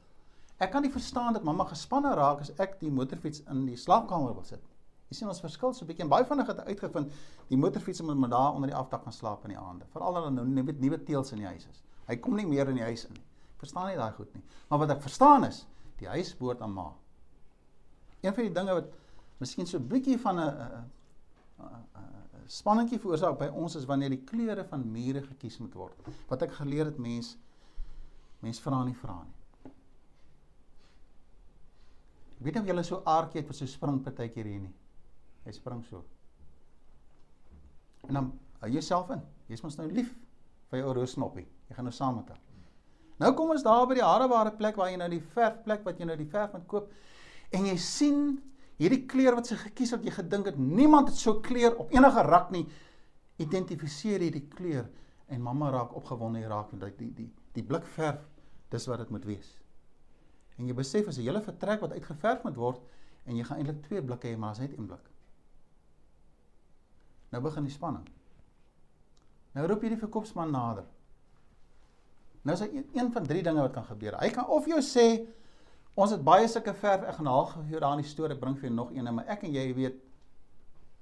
[0.59, 4.35] Ek kan nie verstaan dat mamma gespanne raak as ek die motorfiets in die slaapkamer
[4.35, 4.63] wil sit.
[5.09, 7.13] Jy sien ons verskil so 'n bietjie en baie vinnig het uitgevind
[7.49, 9.85] die motorfiets moet maar daar onder die afdak gaan slaap in die aande.
[9.93, 11.83] Veral as daar nou nuwe nuwe teels in die huis is.
[12.09, 13.25] Hy kom nie meer in die huis in nie.
[13.57, 14.43] Verstaan nie daai goed nie.
[14.69, 15.67] Maar wat ek verstaan is,
[15.99, 16.93] die huis behoort aan ma.
[18.27, 18.93] Een van die dinge wat
[19.39, 20.91] miskien so 'n bietjie van 'n
[22.47, 26.09] spanningkie veroorsaak by ons is wanneer die kleure van mure gekies moet word.
[26.29, 27.37] Wat ek geleer het mens
[28.41, 29.73] mens vra nie vra nie.
[32.37, 34.75] Ek weet nie of julle so aardjie het wat so spring partykeer hier nie.
[35.45, 36.05] Hy spring so.
[38.09, 39.23] En dan hou jouself in.
[39.49, 40.13] Jy's mos nou lief
[40.71, 41.47] vir jou roosknoppie.
[41.69, 42.43] Jy gaan nou saam met hom.
[43.17, 46.05] Nou kom ons daar by die harebare plek waar jy nou die verfplek wat jy
[46.11, 46.91] nou die verf moet koop
[47.51, 48.21] en jy sien
[48.81, 52.25] hierdie kleur wat sy gekies het, jy gedink het niemand het so kleur op enige
[52.27, 52.67] rak nie.
[53.43, 54.89] Identifiseer hierdie kleur
[55.29, 58.21] en mamma raak opgewonde hier raak die die die, die blik verf
[58.71, 59.49] dis wat dit moet wees.
[60.57, 62.81] En jy besef as 'n hele vertrek wat uitgeverf moet word
[63.27, 65.11] en jy gaan eintlik twee blikke hê maar as net een blik.
[67.33, 68.07] Nou begin die spanning.
[69.55, 70.85] Nou roep jy die verkoopsman nader.
[72.43, 74.19] Nou is hy een van drie dinge wat kan gebeur.
[74.21, 75.27] Hy kan of jou sê
[75.97, 77.07] Ons het baie sulke verf.
[77.09, 79.55] Ek gaan haal hier daar in die storie bring vir nog een, maar ek en
[79.55, 80.03] jy weet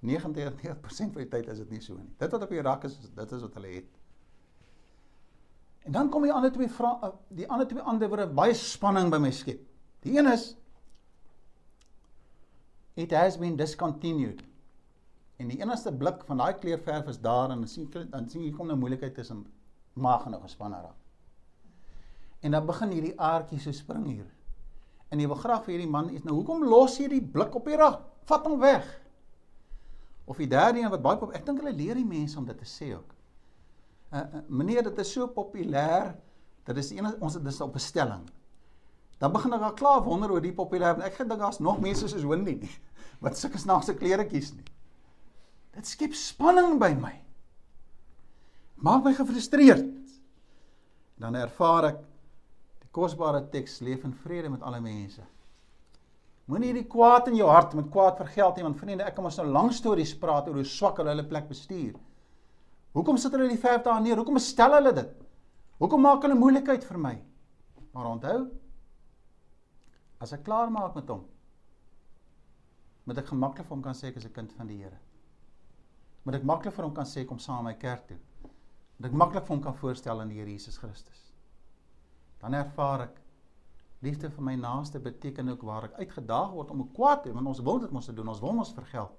[0.04, 2.12] 99% van die tyd is dit nie so nie.
[2.20, 3.88] Dit wat op die rak is, dit is wat hulle het.
[5.88, 9.18] En dan kom die ander twee vra eh, die ander twee antwoorde baie spanning by
[9.20, 9.64] my skep.
[10.04, 10.52] Die een is
[12.94, 14.44] it has been discontinued.
[15.42, 18.52] En die enigste blik van daai kleurverf is daar en dan sien dan sien jy
[18.54, 19.42] kom nou moeilikheid tussen
[19.98, 21.00] maag en 'n gespanne raak.
[22.40, 24.33] En dan begin hierdie aardjie so spring hier
[25.14, 26.26] en jy wil graag vir hierdie man iets.
[26.26, 28.02] Nou hoekom los jy die blik op die rak?
[28.26, 28.86] Vat hom weg.
[30.26, 32.58] Of die derde een wat baie pop, ek dink hulle leer die mense om dit
[32.58, 33.10] te sê ook.
[34.14, 36.14] Uh, uh meneer, dit is so populêr.
[36.64, 38.24] Dit is een ons dit is op bestelling.
[39.20, 40.98] Dan begin ek al klaar wonder oor die populêr.
[41.06, 42.72] Ek gedink daar's nog mense soos Wendy nie
[43.24, 44.66] wat sulke snaakse klere kies nie.
[45.74, 47.14] Dit skep spanning by my.
[48.84, 49.86] Maak my gefrustreerd.
[51.20, 52.02] Dan ervaar ek
[52.94, 55.22] kosbare teks leef in vrede met alle mense.
[56.46, 59.38] Moenie hierdie kwaad in jou hart met kwaad vergeld nie want vriende, ek kan mos
[59.40, 61.94] nou lang stories praat oor hoe swak hulle hulle plek bestuur.
[62.94, 64.20] Hoekom sit hulle die verf daar neer?
[64.20, 65.14] Hoekom stel hulle dit?
[65.80, 67.14] Hoekom maak hulle moeilikheid vir my?
[67.96, 68.36] Maar onthou,
[70.22, 71.24] as ek klaar maak met hom,
[73.08, 74.98] moet ek gemaklik vir hom kan sê ek is 'n kind van die Here.
[76.24, 78.18] Moet ek maklik vir hom kan sê kom saam met my kerk toe.
[78.98, 81.23] Moet ek maklik vir hom kan voorstel aan die Here Jesus Christus
[82.44, 83.20] dan ervaar ek
[84.04, 87.54] liefde vir my naaste beteken ook waar ek uitgedaag word om kwaad te doen, want
[87.54, 89.14] ons wil dit mos doen, ons wil ons vergeld.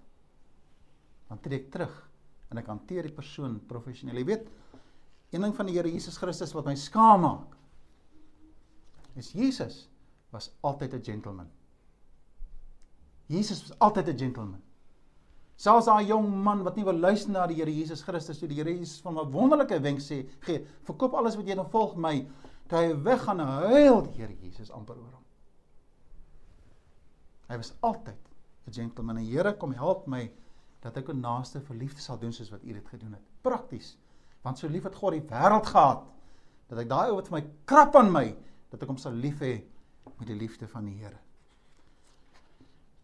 [1.31, 1.95] Dan trek ek terug
[2.53, 4.21] en ek hanteer die persoon professioneel.
[4.21, 4.51] Jy weet,
[5.33, 7.57] een ding van die Here Jesus Christus wat my skaam maak,
[9.17, 9.87] is Jesus
[10.31, 11.49] was altyd 'n gentleman.
[13.27, 14.61] Jesus was altyd 'n gentleman.
[15.55, 18.57] Selfs daai jong man wat nie wil luister na die Here Jesus Christus toe die
[18.57, 22.27] Here Jesus van 'n wonderlike wenk sê, gee, verkoop alles wat jy en volg my
[22.69, 25.25] toe hy weggaan huil die Here Jesus amper oor hom.
[27.49, 28.21] Hy was altyd
[28.67, 29.17] 'n gentleman.
[29.17, 30.31] En Here kom help my
[30.81, 33.23] dat ek 'n naaste verliefd sal doen soos wat U dit gedoen het.
[33.41, 33.97] Prakties.
[34.41, 36.03] Want so lief het God die wêreld gehad
[36.67, 38.35] dat ek daai ou wat vir my krap aan my
[38.69, 39.63] dat ek hom sal lief hê
[40.17, 41.19] met die liefde van die Here.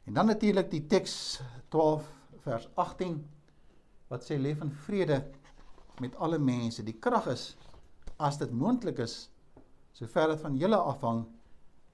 [0.05, 2.03] En dan natuurlik die teks 12
[2.43, 3.27] vers 18
[4.07, 5.31] wat sê leef in vrede
[5.99, 6.83] met alle mense.
[6.83, 7.57] Die krag is
[8.17, 9.30] as dit moontlik is
[9.93, 11.25] sover dit van julle afhang,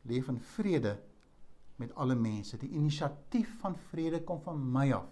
[0.07, 0.97] leef in vrede
[1.77, 2.57] met alle mense.
[2.57, 5.10] Die inisiatief van vrede kom van my af.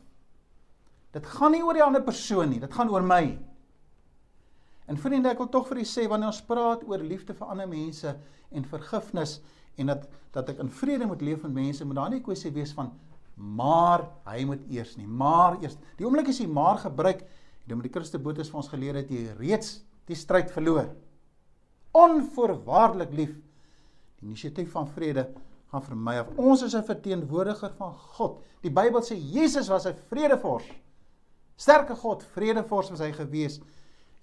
[1.15, 3.23] Dit gaan nie oor die ander persoon nie, dit gaan oor my.
[4.91, 7.69] En vriende, ek wil tog vir u sê wanneer ons praat oor liefde vir ander
[7.69, 8.11] mense
[8.51, 9.39] en vergifnis
[9.81, 12.73] en dat dat ek in vrede moet leef met mense, moet daar nie kwessie wees
[12.75, 12.89] van
[13.35, 15.77] maar hy moet eers nie, maar eers.
[15.99, 17.23] Die oomblik as jy maar gebruik,
[17.67, 20.91] dan moet die Christelike boodskap vir ons geleer het jy reeds die stryd verloor
[21.95, 23.35] onvoorwaardelik lief.
[24.19, 25.29] Die inisiatief van vrede
[25.71, 26.33] gaan vir my af.
[26.37, 28.41] Ons is 'n verteenwoordiger van God.
[28.61, 30.65] Die Bybel sê Jesus was 'n vredevors.
[31.55, 33.59] Sterke God, vredevors was hy gewees.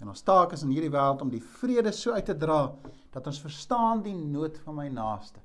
[0.00, 2.74] En ons taak is in hierdie wêreld om die vrede so uit te dra
[3.10, 5.40] dat ons verstaan die nood van my naaste.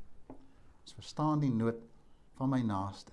[0.82, 1.78] Ons verstaan die nood
[2.36, 3.12] van my naaste.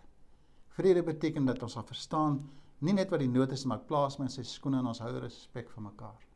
[0.68, 4.18] Vrede beteken dat ons sal verstaan nie net wat die nood is, maar ek plaas
[4.18, 6.34] my in sy skoene en ons hou respek vir mekaar.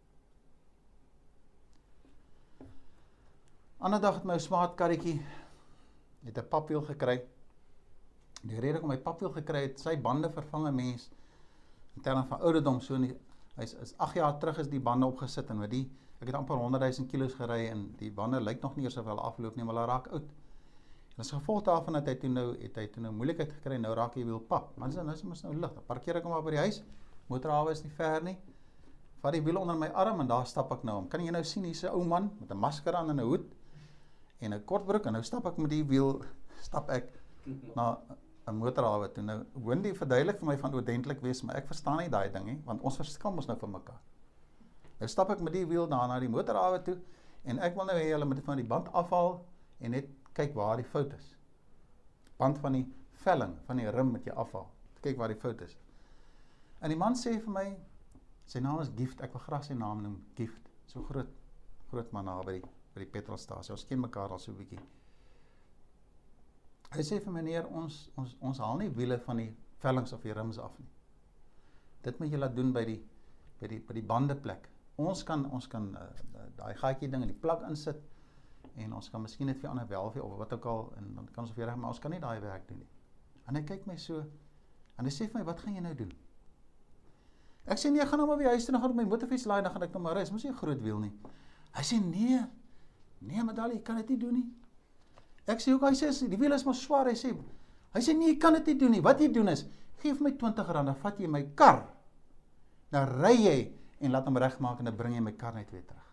[3.78, 5.20] Ander dag het my smaat karretjie
[6.26, 7.22] het 'n papwiel gekry.
[8.42, 11.10] Die rede hoekom hy papwiel gekry het, sy bande vervang 'n mens
[11.96, 13.14] in terme van ouderdom so nie.
[13.54, 16.56] Hy's is 8 jaar terug is die bande opgesit en met die ek het amper
[16.56, 19.64] 100 000 km gery en die bande lyk nog nie eers of hulle afloop nie,
[19.64, 20.28] maar hulle raak oud.
[21.14, 23.94] En as gevolg daarvan het hy toe nou het hy toe nou moeilikheid gekry nou
[23.94, 24.76] raak hy wiel pap.
[24.76, 25.72] Maar dis nou is mos nou lig.
[25.86, 26.82] Parkeer ek hom maar by die huis.
[27.28, 28.36] Motorhawe is nie ver nie.
[29.20, 31.08] Vat die wiel onder my arm en daar stap ek nou om.
[31.08, 33.57] Kan jy nou sien hier's 'n ou man met 'n masker aan en 'n hoed
[34.40, 36.22] en 'n kort broek en nou stap ek met die wiel
[36.62, 37.12] stap ek
[37.76, 37.98] na
[38.48, 39.24] 'n motorhawe toe.
[39.24, 42.60] Nou Wendy verduidelik vir my van oordentlik wees, maar ek verstaan nie daai ding nie,
[42.64, 44.00] want ons verskil mos nou van mekaar.
[44.98, 46.98] Nou stap ek met die wiel daar na die motorhawe toe
[47.44, 49.44] en ek wil nou hê hulle moet van die band afhaal
[49.80, 51.36] en net kyk waar die fout is.
[52.38, 52.86] Band van die
[53.24, 54.66] velling van die rim moet jy afhaal.
[55.02, 55.76] Kyk waar die fout is.
[56.80, 57.76] En die man sê vir my
[58.46, 59.20] sy naam is Gift.
[59.20, 60.70] Ek wil graag sy naam noem, Gift.
[60.86, 61.30] So groot
[61.90, 63.72] groot man daar by die by die petrolstasie.
[63.74, 64.80] Ons ken mekaar al so 'n bietjie.
[66.88, 69.50] Hy sê vir meneer ons ons ons haal nie wiele van die
[69.82, 70.88] vellings of die rims af nie.
[72.02, 73.00] Dit moet jy laat doen by die
[73.60, 74.68] by die by die bandeplek.
[74.96, 76.06] Ons kan ons kan uh,
[76.56, 78.00] daai gaatjie ding in die plak insit
[78.76, 81.44] en ons kan miskien net vir ander welfie of wat ook al en dan kan
[81.44, 82.88] ons weer reg maar ons kan nie daai werk doen nie.
[83.48, 84.24] En hy kyk my so
[84.98, 86.12] en hy sê vir my wat gaan jy nou doen?
[87.68, 89.58] Ek sê nee, ek gaan nou maar weer huis toe en gaan my motorfiets laai
[89.60, 90.16] en dan gaan ek nou maar.
[90.16, 91.12] Dis mos nie 'n groot wiel nie.
[91.76, 92.40] Hy sê nee.
[93.20, 94.46] Nee, Madali, jy kan dit nie doen nie.
[95.48, 97.32] Ek sê ook hy sê die wiel is maar swaar, hy sê.
[97.96, 99.04] Hy sê nee, jy kan dit nie doen nie.
[99.04, 99.64] Wat jy doen is,
[100.02, 101.80] gee vir my R20, dan vat jy my kar.
[102.92, 103.56] Dan ry jy
[104.04, 106.04] en laat hom regmaak en dan bring jy my kar net weer terug.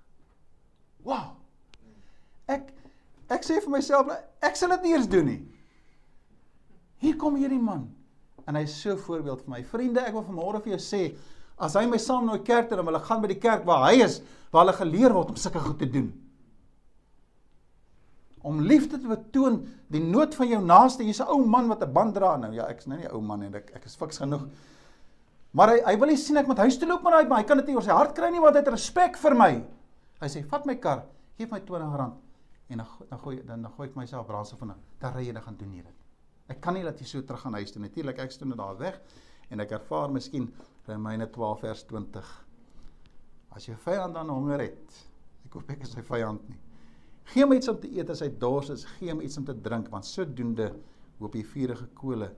[1.06, 1.36] Wow.
[2.50, 2.72] Ek
[3.34, 4.10] ek sê vir myself,
[4.46, 5.40] ek sal dit nie eens doen nie.
[7.02, 7.88] Hier kom hierdie man
[8.46, 9.64] en hy is so 'n voorbeeld vir my.
[9.64, 11.18] Vriende, ek wil vanmôre vir jou sê,
[11.58, 13.90] as hy my saam na die kerk toe en hulle gaan by die kerk waar
[13.90, 16.25] hy is, waar hulle geleer word om sulke goed te doen
[18.46, 21.04] om liefde te betoon, die nood van jou naaste.
[21.04, 22.54] Jy's 'n ou man wat 'n band dra nou.
[22.54, 24.48] Ja, ek's nou nie 'n ou man en ek ek is fiks genoeg.
[25.52, 27.44] Maar hy hy wil nie sien ek moet huis toe loop met daai, maar hy
[27.46, 29.64] kan dit nie oor sy hart kry nie want hy het respek vir my.
[30.22, 31.04] Hy sê, "Vat my kar,
[31.38, 32.14] gee my R20
[32.70, 34.74] en dan dan gooi dan dan gooi ek myself brandstof in.
[35.00, 35.94] Dan ry jy dan gaan doen hier dit.
[36.48, 37.82] Ek kan nie dat jy so terug gaan huis toe.
[37.82, 39.00] Natuurlik ek steun daar weg
[39.50, 40.54] en ek ervaar miskien
[40.88, 42.46] Romeine 12 vers 20.
[43.56, 45.06] As jou vyand dan honger het,
[45.46, 46.60] ek hoop ek is sy vyand nie.
[47.32, 49.56] Gee hom iets om te eet as hy dors is, gee hom iets om te
[49.66, 50.70] drink want sodoende
[51.20, 52.30] hoop hy vuurige kole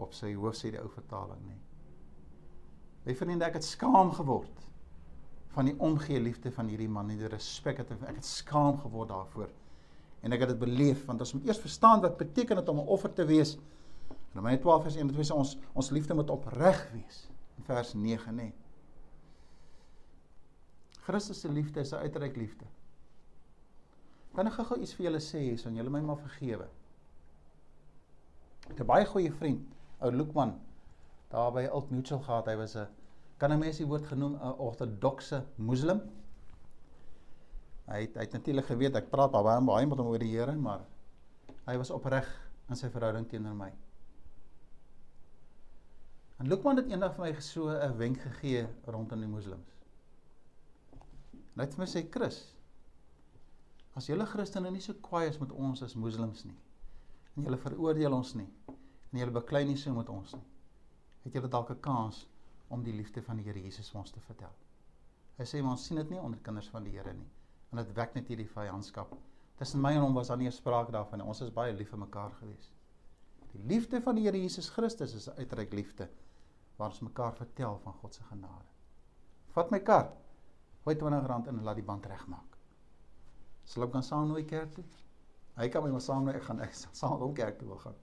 [0.00, 1.56] op sy hoof sê die ou vertaling nê.
[3.02, 4.68] My vriende, ek het skaam geword
[5.52, 9.50] van die omgee liefde van hierdie man, die respek het ek het skaam geword daarvoor.
[10.22, 12.92] En ek het dit beleef want ons moet eers verstaan wat beteken dit om 'n
[12.94, 13.58] offer te wees.
[14.32, 17.28] In Romeine 12 vers 1 dit sê ons ons liefde moet opreg wees.
[17.58, 18.52] In vers 9 nê.
[21.02, 22.64] Christus se liefde is 'n uitreik liefde.
[24.32, 26.68] Kan ek gou-gou iets vir julle sê, so en julle my maar vergewe.
[28.70, 29.66] Ek het 'n baie goeie vriend,
[30.00, 30.60] ou Lukman,
[31.30, 32.46] daar by Old Mutual gehad.
[32.46, 32.88] Hy was 'n
[33.38, 36.00] kan 'n mens die woord genoem 'n ortodokse moslim.
[37.86, 40.54] Hy het, hy het natuurlik geweet ek praat baie baie met hom oor die Here,
[40.56, 40.80] maar
[41.66, 42.28] hy was opreg
[42.68, 43.72] in sy verhouding teenoor my.
[46.38, 49.68] En Lukman het eendag vir my so 'n wenk gegee rondom die moslems.
[51.56, 52.51] Hy het vir my sê, "Chris,
[53.94, 56.58] As julle Christene nie so kwaai is met ons as moslems nie
[57.36, 58.48] en julle veroordeel ons nie
[59.12, 60.46] en julle beklei nie so met ons nie,
[61.24, 62.26] het julle dalk 'n kans
[62.68, 64.52] om die liefde van die Here Jesus ons te vertel.
[65.38, 67.28] Hy sê ons sien dit nie onder kinders van die Here nie
[67.72, 69.14] en dit wek net hierdie vyandskap.
[69.56, 71.28] Tussen my en hom was daar nie 'n sprake daarvan nie.
[71.28, 72.70] Ons is baie lief vir mekaar gewees.
[73.52, 76.08] Die liefde van die Here Jesus Christus is 'n uitreik liefde
[76.76, 78.68] waar ons mekaar vertel van God se genade.
[79.48, 80.12] Vat my kar.
[80.84, 82.51] Gooi R20 in en laat die band regmaak.
[83.72, 84.84] Sal ek dan saam nooi kerk toe?
[85.56, 87.94] Hy kan my maar saam nooi, ek gaan ek saam hom kerk toe wil gaan.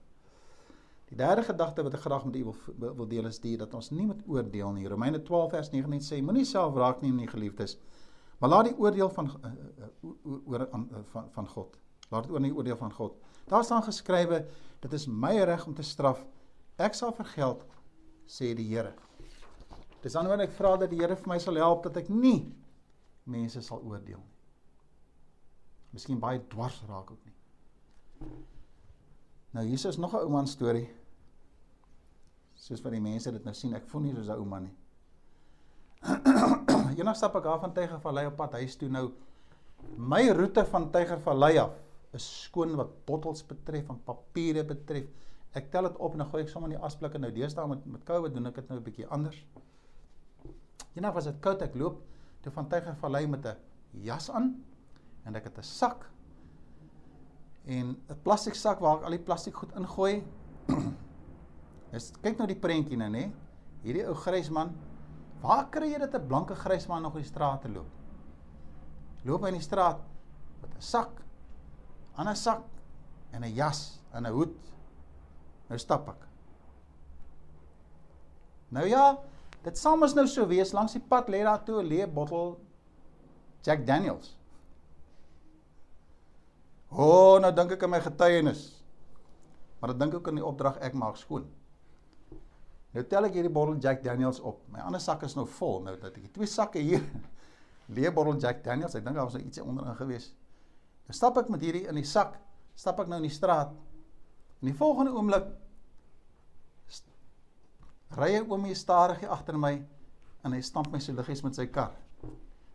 [1.10, 3.90] Die derde gedagte wat ek graag met u wil wil deel is die dat ons
[3.94, 4.88] nie moet oordeel nie.
[4.90, 7.76] Romeine 12 vers 19 sê moenie self wraak neem nie, geliefdes.
[8.42, 9.50] Maar laat die oordeel van uh,
[9.86, 10.80] uh, oor uh,
[11.12, 11.78] van van God.
[12.10, 13.18] Laat dit oor die oordeel van God.
[13.50, 14.42] Daar staan geskrywe,
[14.82, 16.24] dit is my reg om te straf.
[16.78, 17.62] Ek sal vergeld,
[18.26, 18.94] sê die Here.
[20.02, 22.50] Dis dan wanneer ek vra dat die Here vir my sal help dat ek nie
[23.30, 24.39] mense sal oordeel nie
[25.94, 27.34] miskien baie dwars raak ook nie.
[29.50, 30.88] Nou hier is nog 'n ouma storie.
[32.54, 34.74] Soos wat die mense dit nou sien, ek voel nie soos 'n ouma nie.
[36.98, 39.10] Eendag stap ek af van Tygervallei op pad huis toe nou.
[39.96, 41.72] My roete van Tygervallei af
[42.12, 45.06] is skoon wat bottels betref en papiere betref.
[45.52, 47.18] Ek tel dit op en dan gooi ek sommer in die asblikke.
[47.18, 49.46] Nou deesdae met met COVID doen ek dit nou 'n bietjie anders.
[50.94, 52.02] Eendag was dit koud, ek loop
[52.40, 53.56] toe van Tygervallei met 'n
[53.90, 54.64] jas aan
[55.24, 56.10] en ek het 'n sak
[57.64, 60.24] en 'n plastiek sak waar ek al die plastiek goed ingooi.
[61.96, 63.30] Is kyk nou die prentjie nou nê.
[63.82, 64.74] Hierdie ou grys man,
[65.42, 67.88] waar kry jy dit 'n blanke grys man nog in die straat te loop?
[69.24, 70.00] Loop hy in die straat
[70.62, 72.64] met 'n sak, 'n ander sak
[73.32, 74.56] en 'n jas en 'n hoed.
[75.68, 76.26] Nou stap ek.
[78.68, 79.18] Nou ja,
[79.62, 82.60] dit sal mos nou so wees langs die pad lê daar toe 'n leë bottel
[83.62, 84.39] Jack Daniels.
[86.90, 88.64] O, oh, nou dink ek aan my getuienis.
[89.80, 91.46] Maar ek dink ook aan die opdrag ek maak skoon.
[92.90, 94.64] Nou tel ek hierdie bottel Jack Daniels op.
[94.72, 95.78] My ander sak is nou vol.
[95.86, 97.04] Nou dat ek twee sakke hier
[97.94, 98.96] leë bottel Jack Daniels.
[98.98, 100.32] Ek dink daar was nou ietsie onderin gewees.
[101.06, 102.34] Nou stap ek met hierdie in die sak,
[102.74, 103.70] stap ek nou in die straat.
[104.60, 105.46] In die volgende oomblik
[108.18, 109.76] ry 'n oomie stadig agter my
[110.42, 111.94] en hy stamp my so liggies met sy kar.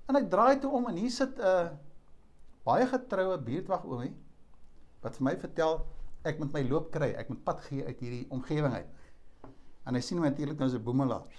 [0.08, 1.70] En ek draai toe om en hier sit 'n uh,
[2.66, 4.14] baie getroue buurtwag oomie
[5.04, 5.80] wat vir my vertel
[6.26, 8.88] ek moet my loop kry, ek moet pad gee uit hierdie omgewing uit.
[9.86, 11.30] En hy sien my natuurlik nou as 'n boemelaar.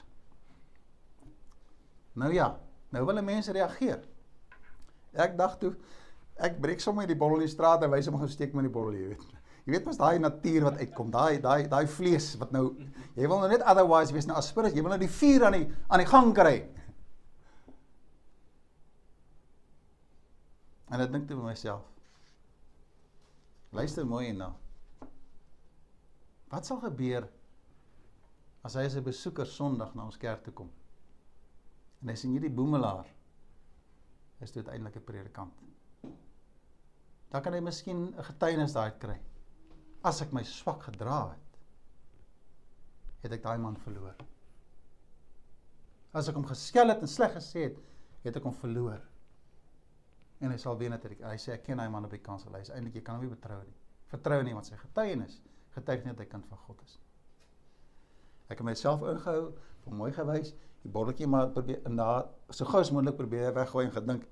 [2.15, 2.57] Nou ja,
[2.93, 4.05] nou wil mense reageer.
[5.15, 5.75] Ek dink toe
[6.37, 8.73] ek breek sommer die bottel in die straat en wys hom gou steek in die
[8.73, 9.25] bottel, jy weet.
[9.67, 12.77] Jy weet mos daai natuur wat uitkom, daai daai daai vlees wat nou
[13.17, 15.53] jy wil nou net otherwise wees nou as spirit, jy wil nou die vuur aan
[15.53, 16.69] die aan die gang kry.
[20.91, 21.87] En ek dink toe vir myself.
[23.75, 24.53] Luister mooi hierna.
[26.53, 27.27] Wat sal gebeur
[28.67, 30.71] as hy as 'n besoeker Sondag na ons kerk toe kom?
[32.03, 33.07] En hy sien hierdie boemelaar
[34.41, 35.55] is dit uiteindelik 'n predikant.
[37.31, 39.19] Dan kan hy miskien 'n getuienis daai kry
[40.05, 41.59] as ek my swak gedra het,
[43.23, 44.15] het ek daai man verloor.
[46.15, 47.79] As ek hom geskel het en sleg gesê het,
[48.23, 49.01] het ek hom verloor.
[50.41, 52.53] En hy sal weet dat hy, hy sê ek ken daai man op die kansel.
[52.55, 53.77] Hy is eintlik jy kan hom nie betrou nie.
[54.13, 55.41] Vertrou nie want sy getuienis
[55.77, 56.99] getuig net hy kind van God is.
[58.47, 59.51] Ek het myself ingehou,
[59.85, 63.85] vir mooi gewys, die botteltjie maar probeer in daar so gou as moontlik probeer weggooi
[63.89, 64.25] en gedink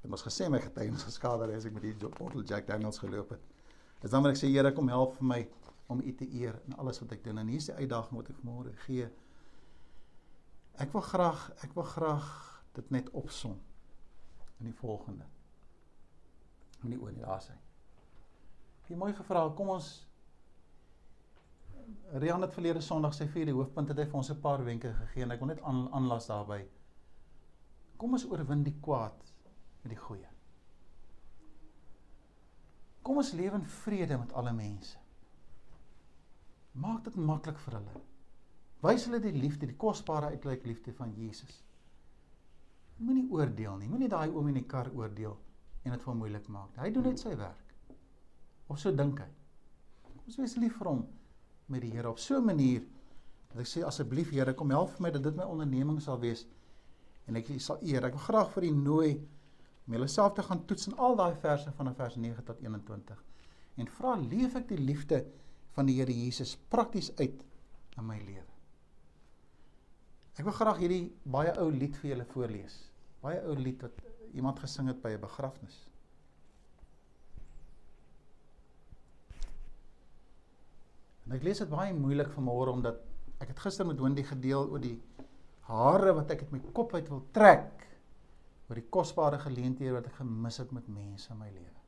[0.00, 3.42] dit mos gesê my getuienis geskade as ek met die bottel Jack Daniels geloop het.
[4.00, 5.40] Dis dan wat ek sê Here kom help vir my
[5.92, 7.40] om U te eer in alles wat ek doen.
[7.42, 9.08] En hier is die uitdaging wat ek môre gee.
[10.80, 12.30] Ek wil graag, ek wil graag
[12.78, 13.58] dit net opsom
[14.60, 15.26] in die volgende.
[16.82, 17.52] Die oor die laaste.
[18.82, 19.90] Ek het mooi gevra, kom ons
[22.22, 25.22] Rian het verlede Sondag sy vierde hoofpunt het hy vir ons 'n paar wenke gegee
[25.22, 26.60] en ek wil net aanlas daarby.
[27.96, 29.32] Kom ons oorwin die kwaad
[29.82, 30.28] met die goeie.
[33.02, 34.98] Kom ons lewe in vrede met alle mense.
[36.72, 38.00] Maak dit maklik vir hulle.
[38.82, 41.62] Wys hulle die liefde, die kosbare uitlyk liefde van Jesus.
[42.96, 43.88] Moenie oordeel nie.
[43.88, 45.38] Moenie daai oom in die kar oordeel
[45.84, 46.76] en dit vir hom moeilik maak.
[46.80, 47.74] Hy doen net sy werk.
[48.68, 49.28] Of so dink hy.
[50.26, 51.04] Ons wees lief vir hom
[51.70, 52.82] met die Here op so 'n manier
[53.50, 56.46] dat ek sê asseblief Here, kom help vir my dat dit my onderneming sal wees
[57.26, 58.04] en ek sal eer.
[58.04, 59.28] Ek wil graag vir u nooi
[59.86, 63.24] om jouself te gaan toets in al daai verse van vers 9 tot 21
[63.76, 65.24] en vra leef ek die liefde
[65.72, 67.44] van die Here Jesus prakties uit
[67.98, 68.46] in my lewe.
[70.38, 72.76] Ek wil graag hierdie baie ou lied vir julle voorlees.
[73.20, 73.98] Baie ou lied wat
[74.34, 75.86] iemand gesing het by 'n begrafnis.
[81.26, 82.96] En ek lees dit baie moeilik vanmôre omdat
[83.38, 84.96] ek het gister met Wendy gedeel oor die
[85.70, 87.86] hare wat ek uit my kop uit wil trek
[88.68, 91.78] oor die kosbare geleenthede wat ek gemis het met mense in my lewe.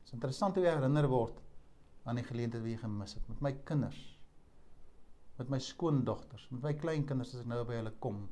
[0.00, 1.40] Dit is interessant hoe jy herinner word
[2.04, 4.00] aan die geleenthede wat jy gemis het met my kinders,
[5.38, 8.24] met my skoondogters, met my kleinkinders as ek nou by hulle kom.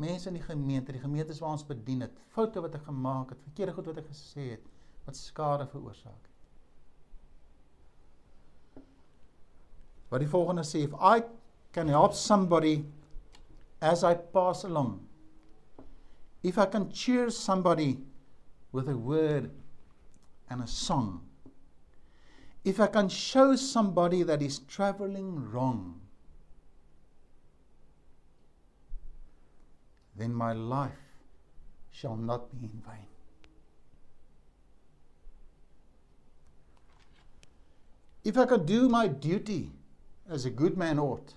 [0.00, 3.42] Mense in die gemeente, die gemeentes waar ons bedien het, foute wat ek gemaak het,
[3.50, 4.64] verkeerde goed wat ek gesê het,
[5.04, 6.28] wat skade veroorsaak het.
[10.10, 11.20] Wat die volgende sê, if I
[11.72, 12.84] can help somebody
[13.80, 15.06] as I pass along.
[16.42, 17.98] If I can cheer somebody
[18.72, 19.50] with a word
[20.48, 21.22] and a song,
[22.64, 25.99] if I can show somebody that is traveling wrong,
[30.16, 30.90] then my life
[31.90, 33.06] shall not be in vain.
[38.24, 39.72] If I can do my duty
[40.28, 41.34] as a good man ought,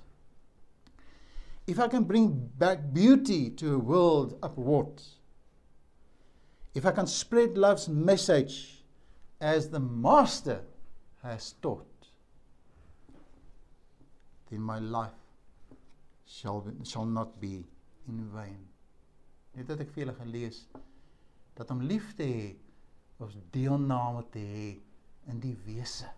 [1.65, 5.01] if I can bring back beauty to a world upward,
[6.73, 8.83] if I can spread love's message
[9.39, 10.61] as the Master
[11.21, 11.87] has taught,
[14.49, 15.11] then my life
[16.25, 17.65] shall, be, shall not be
[18.07, 18.61] in vain.
[19.53, 20.63] Net het ek vir julle gelees
[21.57, 22.45] dat om lief te hê
[23.23, 24.69] ons deelname te hê
[25.31, 26.09] in die wese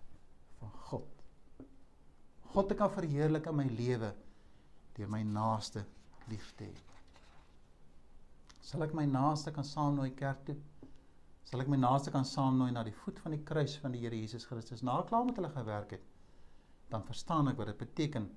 [0.59, 1.09] van God.
[2.53, 4.13] God te kan verheerlik in my lewe
[4.95, 5.83] deur my naaste
[6.31, 6.83] lief te hê.
[8.65, 10.55] Sal ek my naaste kan saamnooi kerk toe?
[11.45, 14.17] Sal ek my naaste kan saamnooi na die voet van die kruis van die Here
[14.17, 16.07] Jesus Christus na klaar met hulle gewerk het?
[16.89, 18.31] Dan verstaan ek wat dit beteken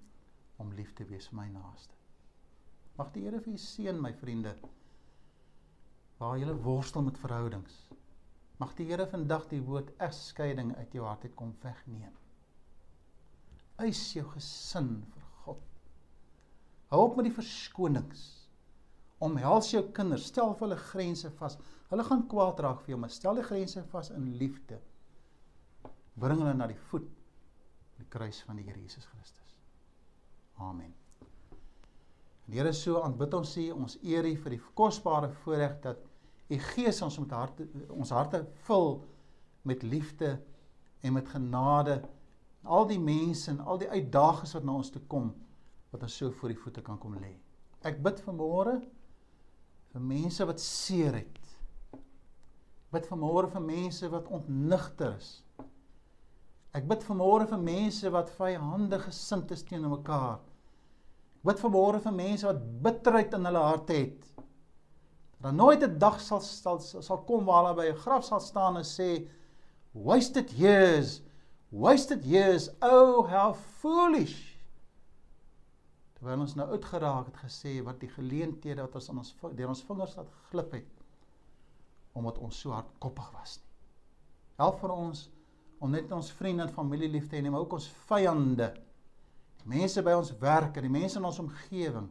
[0.61, 1.98] om lief te wees vir my naaste.
[2.99, 4.57] Mag die Here vir u seën my vriende.
[6.19, 7.77] Waar jy worstel met verhoudings.
[8.59, 12.17] Mag die Here vandag die woord egskeiding uit jou hart uit kom wegneem.
[13.79, 15.63] Eis jou gesin vir God.
[16.91, 18.27] Op met die verskonings.
[19.23, 21.59] Omhels jou kinders, stel hulle grense vas.
[21.93, 24.79] Hulle gaan kwaad raak vir jou, maar stel die grense vas in liefde.
[26.19, 27.07] Bring hulle na die voet
[27.99, 29.55] die kruis van die Here Jesus Christus.
[30.59, 30.95] Amen.
[32.49, 36.01] En Here so aanbid ons sê ons eer U vir die kosbare voorreg dat
[36.49, 38.95] U Gees ons met harte ons harte vul
[39.69, 40.39] met liefde
[41.05, 41.99] en met genade.
[42.65, 45.29] Al die mense en al die uitdagings wat na ons toe kom
[45.93, 47.35] wat ons so voor die voete kan kom lê.
[47.85, 48.79] Ek bid vanmôre
[49.93, 51.55] vir mense wat seer het.
[52.93, 55.31] Bid vanmôre vir mense wat ontnigter is.
[56.73, 60.39] Ek bid vanmôre vir mense wat vyhandige gesind is teenoor mekaar.
[61.47, 64.25] Bid vanmôre vir mense wat bitterheid in hulle harte het.
[65.39, 68.77] Dat nooit 'n dag sal sal sal kom waar hulle by 'n graf sal staan
[68.77, 69.29] en sê
[69.93, 71.23] wasted years
[71.71, 74.59] wasted years oh how foolish.
[76.17, 79.83] Terwyl ons nou uitgeraak het gesê wat die geleenthede wat ons aan ons deur ons
[79.83, 80.95] vingers laat glip het
[82.19, 83.69] omdat ons so hardkoppig was nie.
[84.59, 85.31] Help vir ons
[85.79, 88.73] om net ons vriende en familie lief te hê maar ook ons vyande
[89.69, 92.09] mense by ons werk en die mense in ons omgewing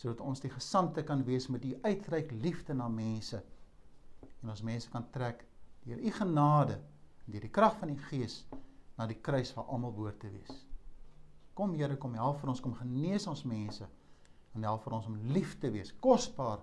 [0.00, 3.42] sodat ons die gesande kan wees met u uitreik liefde na mense
[4.40, 5.44] en ons mense kan trek
[5.84, 6.78] deur u genade
[7.26, 8.42] en deur die krag van die Gees
[8.98, 10.64] na die kruis waar almal behoort te wees.
[11.56, 13.86] Kom Here, kom help vir ons, kom genees ons mense
[14.54, 16.60] en help vir ons om lief te wees, kosbaar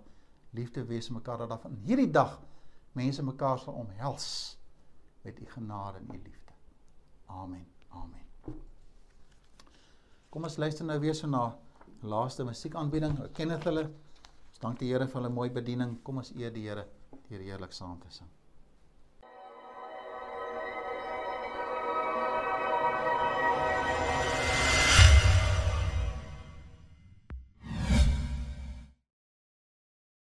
[0.57, 2.37] lief te wees mekaar dat van hierdie dag
[2.97, 4.29] mense mekaar sal omhels
[5.25, 6.53] met u genade en u liefde.
[7.27, 7.65] Amen.
[7.89, 8.26] Amen.
[10.29, 11.43] Kom ons luister nou weer so na
[12.03, 13.15] laaste musiekaanbieding.
[13.29, 13.87] Ek ken dit hulle.
[14.51, 15.97] Ons dank die Here vir hulle mooi bediening.
[16.03, 16.87] Kom ons eer die Here
[17.29, 18.36] deur heerlik saam te sing.